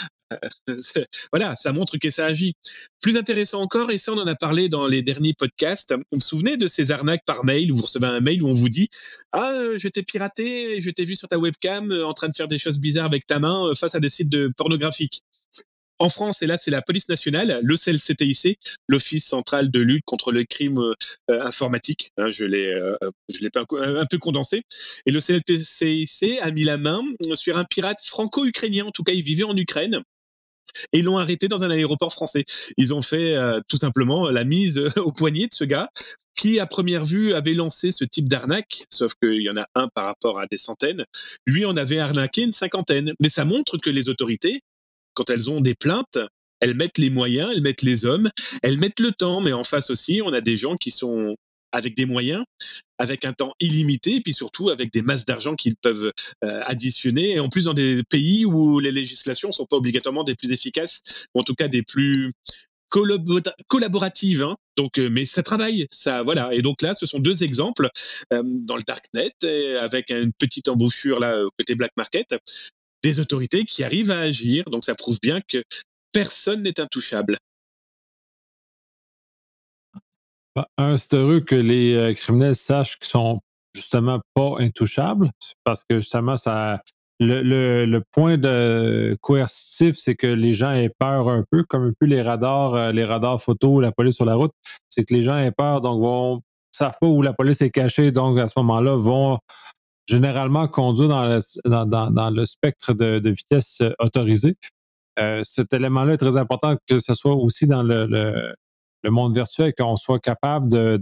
voilà, 1.32 1.56
ça 1.56 1.72
montre 1.74 1.98
que 1.98 2.10
ça 2.10 2.26
agit. 2.26 2.56
Plus 3.02 3.18
intéressant 3.18 3.62
encore, 3.62 3.92
et 3.92 3.98
ça 3.98 4.14
on 4.14 4.18
en 4.18 4.28
a 4.28 4.36
parlé 4.36 4.70
dans 4.70 4.88
les 4.88 5.02
derniers 5.02 5.34
podcasts, 5.34 5.94
vous 5.94 6.04
vous 6.14 6.20
souvenez 6.20 6.58
de 6.58 6.68
ces 6.68 6.92
arnaques 6.92 7.26
par 7.26 7.44
mail 7.46 7.72
où 7.72 7.78
vous 7.78 7.84
recevez 7.84 8.08
un 8.08 8.20
mail 8.20 8.44
où 8.44 8.48
on 8.48 8.54
vous 8.54 8.70
dit 8.70 8.90
Ah, 9.32 9.52
euh, 9.52 9.78
je 9.78 9.88
t'ai 9.88 10.04
piraté, 10.04 10.82
je 10.82 10.90
t'ai 10.90 11.06
vu 11.06 11.16
sur 11.16 11.28
ta 11.28 11.38
webcam 11.38 11.92
euh, 11.92 12.06
en 12.06 12.14
train 12.14 12.30
de 12.30 12.36
faire 12.36 12.48
des 12.48 12.60
choses 12.60 12.80
bizarres 12.80 13.06
avec 13.06 13.28
ta 13.28 13.40
main 13.40 13.68
euh, 13.68 13.76
face 13.76 13.96
à 13.96 14.00
des 14.00 14.10
sites 14.10 14.30
pornographiques. 14.58 15.22
En 16.00 16.10
France, 16.10 16.42
et 16.42 16.48
là, 16.48 16.58
c'est 16.58 16.72
la 16.72 16.82
police 16.82 17.08
nationale, 17.08 17.60
le 17.64 17.78
CLCTIC, 17.78 18.58
l'Office 18.90 19.26
central 19.26 19.70
de 19.70 19.80
lutte 19.80 20.04
contre 20.06 20.32
le 20.32 20.44
crime 20.44 20.82
informatique. 21.30 22.12
Hein, 22.18 22.30
je 22.30 22.46
l'ai, 22.46 22.74
je 23.30 23.40
l'ai 23.40 23.50
un, 23.56 23.96
un, 23.96 24.06
peu 24.06 24.18
condensé. 24.18 24.64
Et 25.06 25.12
le 25.12 25.22
CLCTIC 25.22 26.40
a 26.42 26.52
mis 26.52 26.64
la 26.64 26.78
main 26.78 27.04
sur 27.36 27.58
un 27.58 27.64
pirate 27.64 28.02
franco-ukrainien. 28.04 28.86
En 28.86 28.92
tout 28.92 29.04
cas, 29.04 29.14
il 29.14 29.24
vivait 29.24 29.44
en 29.44 29.56
Ukraine 29.56 30.04
et 30.92 31.02
l'ont 31.02 31.18
arrêté 31.18 31.48
dans 31.48 31.64
un 31.64 31.70
aéroport 31.70 32.14
français. 32.14 32.46
Ils 32.78 32.94
ont 32.94 33.02
fait 33.02 33.36
euh, 33.36 33.60
tout 33.68 33.78
simplement 33.78 34.30
la 34.30 34.44
mise 34.44 34.80
au 34.98 35.12
poignet 35.12 35.48
de 35.48 35.54
ce 35.54 35.64
gars 35.64 35.90
qui, 36.36 36.60
à 36.60 36.66
première 36.66 37.06
vue, 37.06 37.34
avait 37.34 37.54
lancé 37.54 37.92
ce 37.92 38.04
type 38.04 38.28
d'arnaque, 38.28 38.86
sauf 38.90 39.14
qu'il 39.22 39.42
y 39.42 39.50
en 39.50 39.58
a 39.58 39.68
un 39.76 39.88
par 39.94 40.06
rapport 40.06 40.40
à 40.40 40.48
des 40.48 40.58
centaines. 40.58 41.06
Lui 41.46 41.66
en 41.66 41.78
avait 41.78 42.00
arnaqué 42.00 42.44
une 42.44 42.54
cinquantaine. 42.54 43.14
Mais 43.20 43.30
ça 43.30 43.46
montre 43.46 43.78
que 43.78 43.90
les 43.90 44.10
autorités, 44.10 44.62
quand 45.14 45.30
elles 45.30 45.50
ont 45.50 45.62
des 45.62 45.76
plaintes, 45.76 46.18
elles 46.60 46.76
mettent 46.76 46.98
les 46.98 47.10
moyens, 47.10 47.52
elles 47.54 47.62
mettent 47.62 47.82
les 47.82 48.06
hommes, 48.06 48.30
elles 48.62 48.80
mettent 48.80 49.00
le 49.00 49.12
temps. 49.12 49.42
Mais 49.42 49.54
en 49.54 49.64
face 49.64 49.90
aussi, 49.90 50.22
on 50.24 50.34
a 50.34 50.42
des 50.42 50.58
gens 50.58 50.76
qui 50.78 50.92
sont 50.92 51.36
avec 51.74 51.96
des 51.98 52.06
moyens, 52.06 52.46
avec 52.98 53.26
un 53.26 53.34
temps 53.34 53.54
illimité, 53.60 54.16
et 54.16 54.22
puis 54.22 54.34
surtout 54.34 54.70
avec 54.70 54.94
des 54.94 55.02
masses 55.02 55.26
d'argent 55.26 55.56
qu'ils 55.56 55.76
peuvent 55.76 56.14
euh, 56.46 56.62
additionner. 56.66 57.32
Et 57.32 57.40
en 57.40 57.50
plus, 57.50 57.66
dans 57.66 57.74
des 57.74 58.04
pays 58.10 58.46
où 58.46 58.80
les 58.80 58.92
législations 58.92 59.52
sont 59.52 59.66
pas 59.66 59.76
obligatoirement 59.76 60.24
des 60.24 60.36
plus 60.36 60.52
efficaces, 60.52 61.28
ou 61.34 61.42
en 61.42 61.44
tout 61.44 61.56
cas 61.56 61.68
des 61.68 61.84
plus 61.84 62.32
collaboratives. 63.68 64.44
Hein. 64.44 64.56
Donc, 64.78 65.00
euh, 65.00 65.10
mais 65.10 65.26
ça 65.26 65.42
travaille, 65.42 65.88
ça, 65.90 66.22
voilà. 66.22 66.54
Et 66.54 66.62
donc 66.62 66.84
là, 66.84 66.94
ce 66.94 67.08
sont 67.08 67.18
deux 67.18 67.44
exemples 67.44 67.90
euh, 68.32 68.44
dans 68.46 68.78
le 68.78 68.84
darknet, 68.84 69.34
avec 69.80 70.12
une 70.12 70.32
petite 70.32 70.70
embouchure 70.70 71.20
là 71.20 71.44
côté 71.58 71.74
black 71.74 71.92
market, 71.98 72.36
des 73.04 73.20
autorités 73.20 73.66
qui 73.66 73.84
arrivent 73.84 74.12
à 74.12 74.20
agir. 74.20 74.66
Donc, 74.66 74.84
ça 74.86 74.94
prouve 74.94 75.18
bien 75.22 75.42
que 75.42 75.64
personne 76.12 76.62
n'est 76.62 76.80
intouchable. 76.80 77.40
Un, 80.78 80.98
c'est 80.98 81.16
heureux 81.16 81.40
que 81.40 81.56
les 81.56 81.96
euh, 81.96 82.14
criminels 82.14 82.56
sachent 82.56 83.00
qu'ils 83.00 83.10
sont 83.10 83.42
justement 83.76 84.20
pas 84.36 84.56
intouchables, 84.60 85.32
parce 85.64 85.84
que 85.84 85.96
justement, 85.96 86.38
ça, 86.38 86.82
le, 87.20 88.00
point 88.12 88.38
de 88.38 89.18
coercitif, 89.22 89.98
c'est 89.98 90.16
que 90.16 90.28
les 90.28 90.54
gens 90.54 90.72
aient 90.72 90.94
peur 91.00 91.30
un 91.30 91.44
peu, 91.50 91.64
comme 91.64 91.86
un 91.86 91.94
peu 92.00 92.06
les 92.06 92.22
radars, 92.22 92.76
euh, 92.76 92.92
les 92.92 93.04
radars 93.04 93.42
photo, 93.42 93.82
la 93.82 93.92
police 93.92 94.16
sur 94.16 94.26
la 94.26 94.36
route, 94.36 94.52
c'est 94.90 95.06
que 95.06 95.14
les 95.14 95.24
gens 95.24 95.38
aient 95.38 95.52
peur, 95.52 95.82
donc 95.82 96.02
vont 96.02 96.42
savent 96.72 96.98
pas 97.00 97.08
où 97.08 97.22
la 97.22 97.34
police 97.34 97.62
est 97.62 97.70
cachée, 97.70 98.12
donc 98.12 98.40
à 98.40 98.48
ce 98.48 98.54
moment-là, 98.58 98.96
vont 98.96 99.40
généralement 100.08 100.68
conduire 100.68 101.08
dans 101.08 101.26
le, 101.26 101.86
dans, 101.86 102.30
le 102.30 102.46
spectre 102.46 102.94
de, 102.94 103.30
vitesse 103.30 103.80
euh, 103.82 103.92
autorisée. 104.00 104.56
cet 105.44 105.74
élément-là 105.74 106.14
est 106.14 106.18
très 106.18 106.38
important 106.38 106.76
que 106.88 107.00
ce 107.00 107.14
soit 107.14 107.36
aussi 107.36 107.68
dans 107.68 107.84
le, 107.84 108.06
le 108.06 108.56
monde 109.10 109.34
virtuel, 109.36 109.74
qu'on 109.78 109.96
soit 109.96 110.20
capable 110.20 110.70
de, 110.70 111.00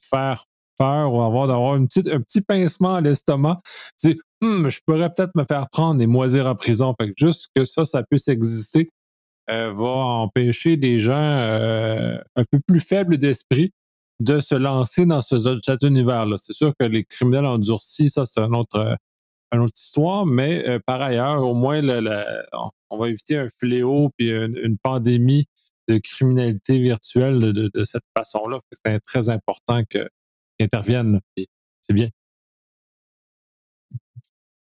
faire 0.00 0.44
peur 0.78 1.12
ou 1.12 1.22
avoir 1.22 1.46
d'avoir 1.46 1.76
une 1.76 1.86
petite, 1.86 2.08
un 2.08 2.20
petit 2.20 2.40
pincement 2.40 2.96
à 2.96 3.00
l'estomac. 3.00 3.60
Tu 4.00 4.20
hum, 4.42 4.68
je 4.68 4.80
pourrais 4.86 5.12
peut-être 5.12 5.34
me 5.34 5.44
faire 5.44 5.68
prendre 5.70 6.00
et 6.02 6.06
moisir 6.06 6.46
en 6.46 6.54
prison. 6.54 6.94
Fait 7.00 7.08
que 7.08 7.14
juste 7.16 7.48
que 7.54 7.64
ça, 7.64 7.84
ça 7.84 8.02
puisse 8.02 8.28
exister, 8.28 8.90
euh, 9.50 9.72
va 9.74 9.88
empêcher 9.88 10.76
des 10.76 10.98
gens 10.98 11.14
euh, 11.14 12.18
un 12.36 12.44
peu 12.50 12.58
plus 12.66 12.80
faibles 12.80 13.16
d'esprit 13.18 13.72
de 14.20 14.40
se 14.40 14.54
lancer 14.54 15.06
dans 15.06 15.20
ce, 15.20 15.36
cet 15.64 15.82
univers-là. 15.82 16.36
C'est 16.38 16.54
sûr 16.54 16.72
que 16.78 16.86
les 16.86 17.04
criminels 17.04 17.44
endurcis, 17.44 18.10
ça, 18.10 18.24
c'est 18.24 18.40
un 18.40 18.52
autre, 18.52 18.96
une 19.52 19.60
autre 19.60 19.78
histoire, 19.78 20.26
mais 20.26 20.66
euh, 20.68 20.78
par 20.84 21.00
ailleurs, 21.02 21.42
au 21.42 21.54
moins, 21.54 21.80
on 22.90 22.98
va 22.98 23.08
éviter 23.08 23.36
un 23.38 23.48
fléau 23.48 24.10
puis 24.16 24.30
une 24.30 24.78
pandémie 24.82 25.46
de 25.88 25.98
criminalité 25.98 26.78
virtuelle 26.78 27.52
de, 27.52 27.84
cette 27.84 28.04
façon-là. 28.16 28.60
C'est 28.72 29.00
très 29.00 29.28
important 29.28 29.84
qu'ils 29.84 30.08
interviennent. 30.60 31.20
C'est 31.80 31.92
bien. 31.92 32.08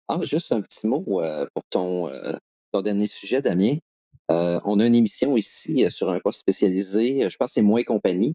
Ah, 0.09 0.21
juste 0.23 0.53
un 0.53 0.61
petit 0.61 0.87
mot 0.87 1.05
euh, 1.23 1.47
pour 1.55 1.65
ton, 1.71 2.09
euh, 2.09 2.35
ton, 2.73 2.83
dernier 2.83 3.07
sujet, 3.07 3.41
Damien. 3.41 3.77
Euh, 4.31 4.61
on 4.65 4.79
a 4.79 4.87
une 4.87 4.95
émission 4.95 5.37
ici 5.37 5.91
sur 5.91 6.11
un 6.11 6.21
poste 6.21 6.41
spécialisé, 6.41 7.29
je 7.29 7.37
pense 7.37 7.49
que 7.49 7.55
c'est 7.55 7.63
Moi 7.63 7.81
et 7.81 7.85
compagnie. 7.85 8.35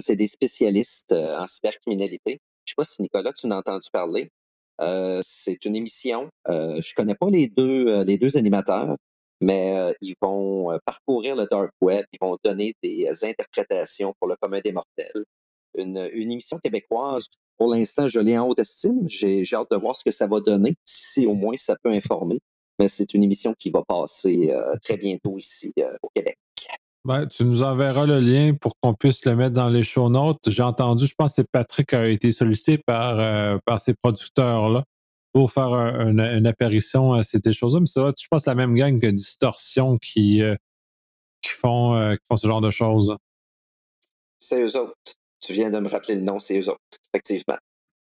c'est 0.00 0.16
des 0.16 0.26
spécialistes 0.26 1.12
en 1.12 1.46
cybercriminalité. 1.46 2.20
Je 2.30 2.32
ne 2.32 2.38
sais 2.66 2.74
pas 2.76 2.84
si 2.84 3.02
Nicolas, 3.02 3.32
tu 3.32 3.46
en 3.46 3.50
as 3.52 3.58
entendu 3.58 3.88
parler. 3.92 4.30
c'est 5.22 5.64
une 5.64 5.76
émission. 5.76 6.28
je 6.48 6.52
ne 6.52 6.94
connais 6.94 7.14
pas 7.14 7.28
les 7.28 7.48
deux, 7.48 8.02
les 8.04 8.18
deux 8.18 8.36
animateurs, 8.36 8.96
mais 9.40 9.94
ils 10.00 10.14
vont 10.20 10.70
parcourir 10.84 11.36
le 11.36 11.46
dark 11.50 11.70
web, 11.80 12.04
ils 12.12 12.18
vont 12.20 12.36
donner 12.42 12.74
des 12.82 13.08
interprétations 13.22 14.14
pour 14.18 14.28
le 14.28 14.36
commun 14.40 14.60
des 14.64 14.72
mortels. 14.72 15.24
Une, 15.76 16.08
une 16.14 16.32
émission 16.32 16.58
québécoise, 16.58 17.26
pour 17.58 17.72
l'instant, 17.72 18.08
je 18.08 18.18
l'ai 18.18 18.38
en 18.38 18.48
haute 18.48 18.58
estime. 18.58 19.08
J'ai 19.08 19.44
hâte 19.52 19.70
de 19.70 19.76
voir 19.76 19.96
ce 19.96 20.04
que 20.04 20.10
ça 20.10 20.26
va 20.26 20.40
donner, 20.40 20.74
si 20.84 21.26
au 21.26 21.34
moins 21.34 21.56
ça 21.56 21.76
peut 21.82 21.90
informer. 21.90 22.38
mais 22.78 22.88
c'est 22.88 23.14
une 23.14 23.22
émission 23.22 23.54
qui 23.58 23.70
va 23.70 23.82
passer 23.86 24.50
très 24.82 24.96
bientôt 24.96 25.38
ici 25.38 25.72
au 26.02 26.08
Québec. 26.14 26.36
Ben, 27.04 27.24
tu 27.26 27.44
nous 27.44 27.62
enverras 27.62 28.04
le 28.04 28.18
lien 28.18 28.54
pour 28.54 28.72
qu'on 28.80 28.92
puisse 28.92 29.24
le 29.26 29.36
mettre 29.36 29.54
dans 29.54 29.68
les 29.68 29.84
show 29.84 30.08
notes. 30.08 30.40
J'ai 30.48 30.64
entendu, 30.64 31.06
je 31.06 31.14
pense 31.16 31.34
que 31.34 31.42
Patrick 31.52 31.92
a 31.94 32.08
été 32.08 32.32
sollicité 32.32 32.78
par, 32.84 33.60
par 33.64 33.80
ces 33.80 33.94
producteurs-là 33.94 34.82
pour 35.36 35.52
faire 35.52 35.74
une 35.74 36.46
apparition 36.46 37.12
à 37.12 37.22
ces 37.22 37.40
choses-là. 37.52 37.80
Mais 37.80 37.86
ça, 37.86 38.10
je 38.18 38.26
pense 38.30 38.44
que 38.44 38.48
la 38.48 38.54
même 38.54 38.74
gang 38.74 38.98
que 38.98 39.08
Distorsion 39.08 39.98
qui, 39.98 40.40
qui, 41.42 41.50
font, 41.50 42.16
qui 42.16 42.26
font 42.26 42.38
ce 42.38 42.46
genre 42.46 42.62
de 42.62 42.70
choses. 42.70 43.14
C'est 44.38 44.62
eux 44.62 44.78
autres. 44.78 44.94
Tu 45.44 45.52
viens 45.52 45.70
de 45.70 45.78
me 45.78 45.88
rappeler 45.88 46.14
le 46.14 46.22
nom, 46.22 46.38
c'est 46.38 46.58
eux 46.58 46.70
autres, 46.70 46.80
effectivement. 47.12 47.58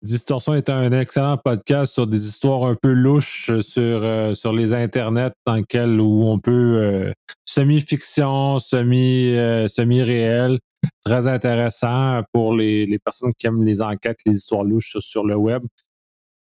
Distorsion 0.04 0.54
est 0.54 0.70
un 0.70 0.92
excellent 0.92 1.38
podcast 1.38 1.92
sur 1.92 2.06
des 2.06 2.28
histoires 2.28 2.66
un 2.66 2.76
peu 2.76 2.94
louches 2.94 3.50
sur, 3.62 3.82
euh, 4.04 4.36
sur 4.36 4.54
les 4.54 4.76
internets 4.76 5.32
dans 5.48 5.56
lequel 5.56 6.00
où 6.00 6.24
on 6.26 6.38
peut 6.38 6.52
euh, 6.52 7.14
semi-fiction, 7.46 8.60
semi, 8.60 9.36
euh, 9.36 9.68
semi-réel. 9.68 10.60
Très 11.04 11.26
intéressant 11.26 12.22
pour 12.32 12.54
les, 12.54 12.86
les, 12.86 13.00
personnes 13.00 13.34
qui 13.36 13.48
aiment 13.48 13.66
les 13.66 13.82
enquêtes, 13.82 14.20
les 14.28 14.38
histoires 14.38 14.64
louches 14.64 14.92
sur, 14.92 15.02
sur 15.02 15.26
le 15.26 15.36
web. 15.36 15.64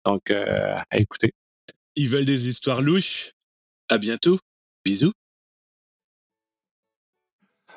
Donc, 0.07 0.31
à 0.31 0.97
écouter. 0.97 1.33
Ils 1.95 2.09
veulent 2.09 2.25
des 2.25 2.47
histoires 2.47 2.81
louches. 2.81 3.31
À 3.89 3.97
bientôt. 3.97 4.39
Bisous. 4.85 5.13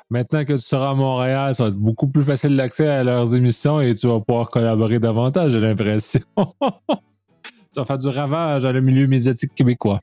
Maintenant 0.09 0.43
que 0.43 0.53
tu 0.53 0.59
seras 0.59 0.89
à 0.89 0.93
Montréal, 0.93 1.55
ça 1.55 1.63
va 1.63 1.69
être 1.69 1.75
beaucoup 1.75 2.07
plus 2.07 2.23
facile 2.23 2.57
d'accès 2.57 2.85
à 2.85 3.01
leurs 3.01 3.33
émissions 3.33 3.79
et 3.79 3.95
tu 3.95 4.07
vas 4.07 4.19
pouvoir 4.19 4.49
collaborer 4.49 4.99
davantage, 4.99 5.53
j'ai 5.53 5.61
l'impression. 5.61 6.19
tu 6.37 7.77
vas 7.77 7.85
faire 7.85 7.97
du 7.97 8.09
ravage 8.09 8.63
dans 8.63 8.73
le 8.73 8.81
milieu 8.81 9.07
médiatique 9.07 9.55
québécois. 9.55 10.01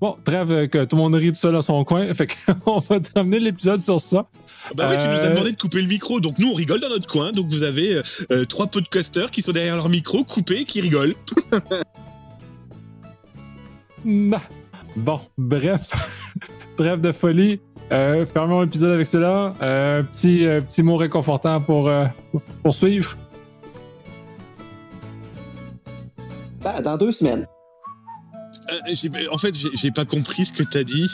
Bon, 0.00 0.16
trêve 0.24 0.68
que 0.68 0.84
tout 0.84 0.96
le 0.96 1.02
monde 1.02 1.14
rit 1.14 1.32
tout 1.32 1.38
seul 1.38 1.56
à 1.56 1.62
son 1.62 1.84
coin. 1.84 2.12
Fait 2.14 2.28
qu'on 2.28 2.78
va 2.88 3.00
terminer 3.00 3.40
l'épisode 3.40 3.80
sur 3.80 4.00
ça. 4.00 4.28
Bah 4.76 4.88
oui, 4.90 4.96
tu 4.98 5.08
nous 5.08 5.14
as 5.14 5.24
euh, 5.24 5.30
demandé 5.30 5.52
de 5.52 5.56
couper 5.56 5.80
le 5.80 5.88
micro. 5.88 6.20
Donc 6.20 6.38
nous, 6.38 6.50
on 6.50 6.54
rigole 6.54 6.80
dans 6.80 6.88
notre 6.88 7.08
coin. 7.08 7.32
Donc 7.32 7.46
vous 7.50 7.64
avez 7.64 7.94
euh, 7.96 8.02
euh, 8.32 8.44
trois 8.44 8.66
podcasters 8.68 9.30
qui 9.30 9.42
sont 9.42 9.52
derrière 9.52 9.76
leur 9.76 9.88
micro, 9.88 10.24
coupés, 10.24 10.64
qui 10.64 10.80
rigolent. 10.80 11.14
Bon, 14.96 15.20
bref, 15.36 15.90
trêve 16.76 17.00
de 17.00 17.12
folie. 17.12 17.60
Euh, 17.92 18.26
fermons 18.26 18.62
l'épisode 18.62 18.92
avec 18.92 19.06
cela. 19.06 19.54
Euh, 19.62 20.00
un 20.00 20.04
petit, 20.04 20.46
euh, 20.46 20.60
petit 20.60 20.82
mot 20.82 20.96
réconfortant 20.96 21.60
pour 21.60 21.90
poursuivre. 22.62 23.16
Bah, 26.62 26.80
dans 26.80 26.96
deux 26.96 27.12
semaines. 27.12 27.46
En 29.32 29.38
fait, 29.38 29.54
j'ai 29.74 29.90
pas 29.90 30.04
compris 30.04 30.46
ce 30.46 30.52
que 30.52 30.62
t'as 30.62 30.84
dit. 30.84 31.08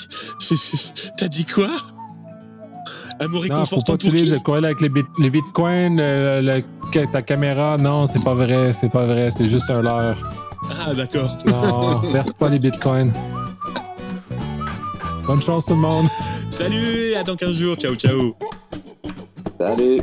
t'as 1.17 1.29
dit 1.29 1.45
quoi? 1.45 1.69
Un 3.21 3.29
mot 3.29 3.39
réconfortant 3.39 3.77
non, 3.77 3.81
faut 3.81 3.93
pas 3.93 4.43
pour 4.43 4.59
qui? 4.59 4.67
avec 4.67 4.81
les, 4.81 4.91
les 5.19 5.31
bitcoins, 5.31 6.01
ta 7.13 7.23
caméra. 7.23 7.77
Non, 7.79 8.07
c'est 8.07 8.23
pas 8.23 8.35
vrai, 8.35 8.73
c'est 8.73 8.91
pas 8.91 9.07
vrai, 9.07 9.31
c'est 9.31 9.49
juste 9.49 9.71
un 9.71 9.83
leurre. 9.83 10.17
Ah, 10.71 10.95
d'accord. 10.95 11.37
Non, 11.47 11.99
verse 12.11 12.33
pas 12.33 12.49
les 12.49 12.59
bitcoins. 12.59 13.13
Bonne 15.27 15.43
chance 15.43 15.67
tout 15.67 15.75
le 15.75 15.81
monde. 15.81 16.07
Salut, 16.51 17.15
à 17.15 17.23
dans 17.23 17.37
15 17.37 17.53
jours. 17.55 17.77
Ciao, 17.77 17.95
ciao. 17.95 18.35
Salut. 19.59 20.03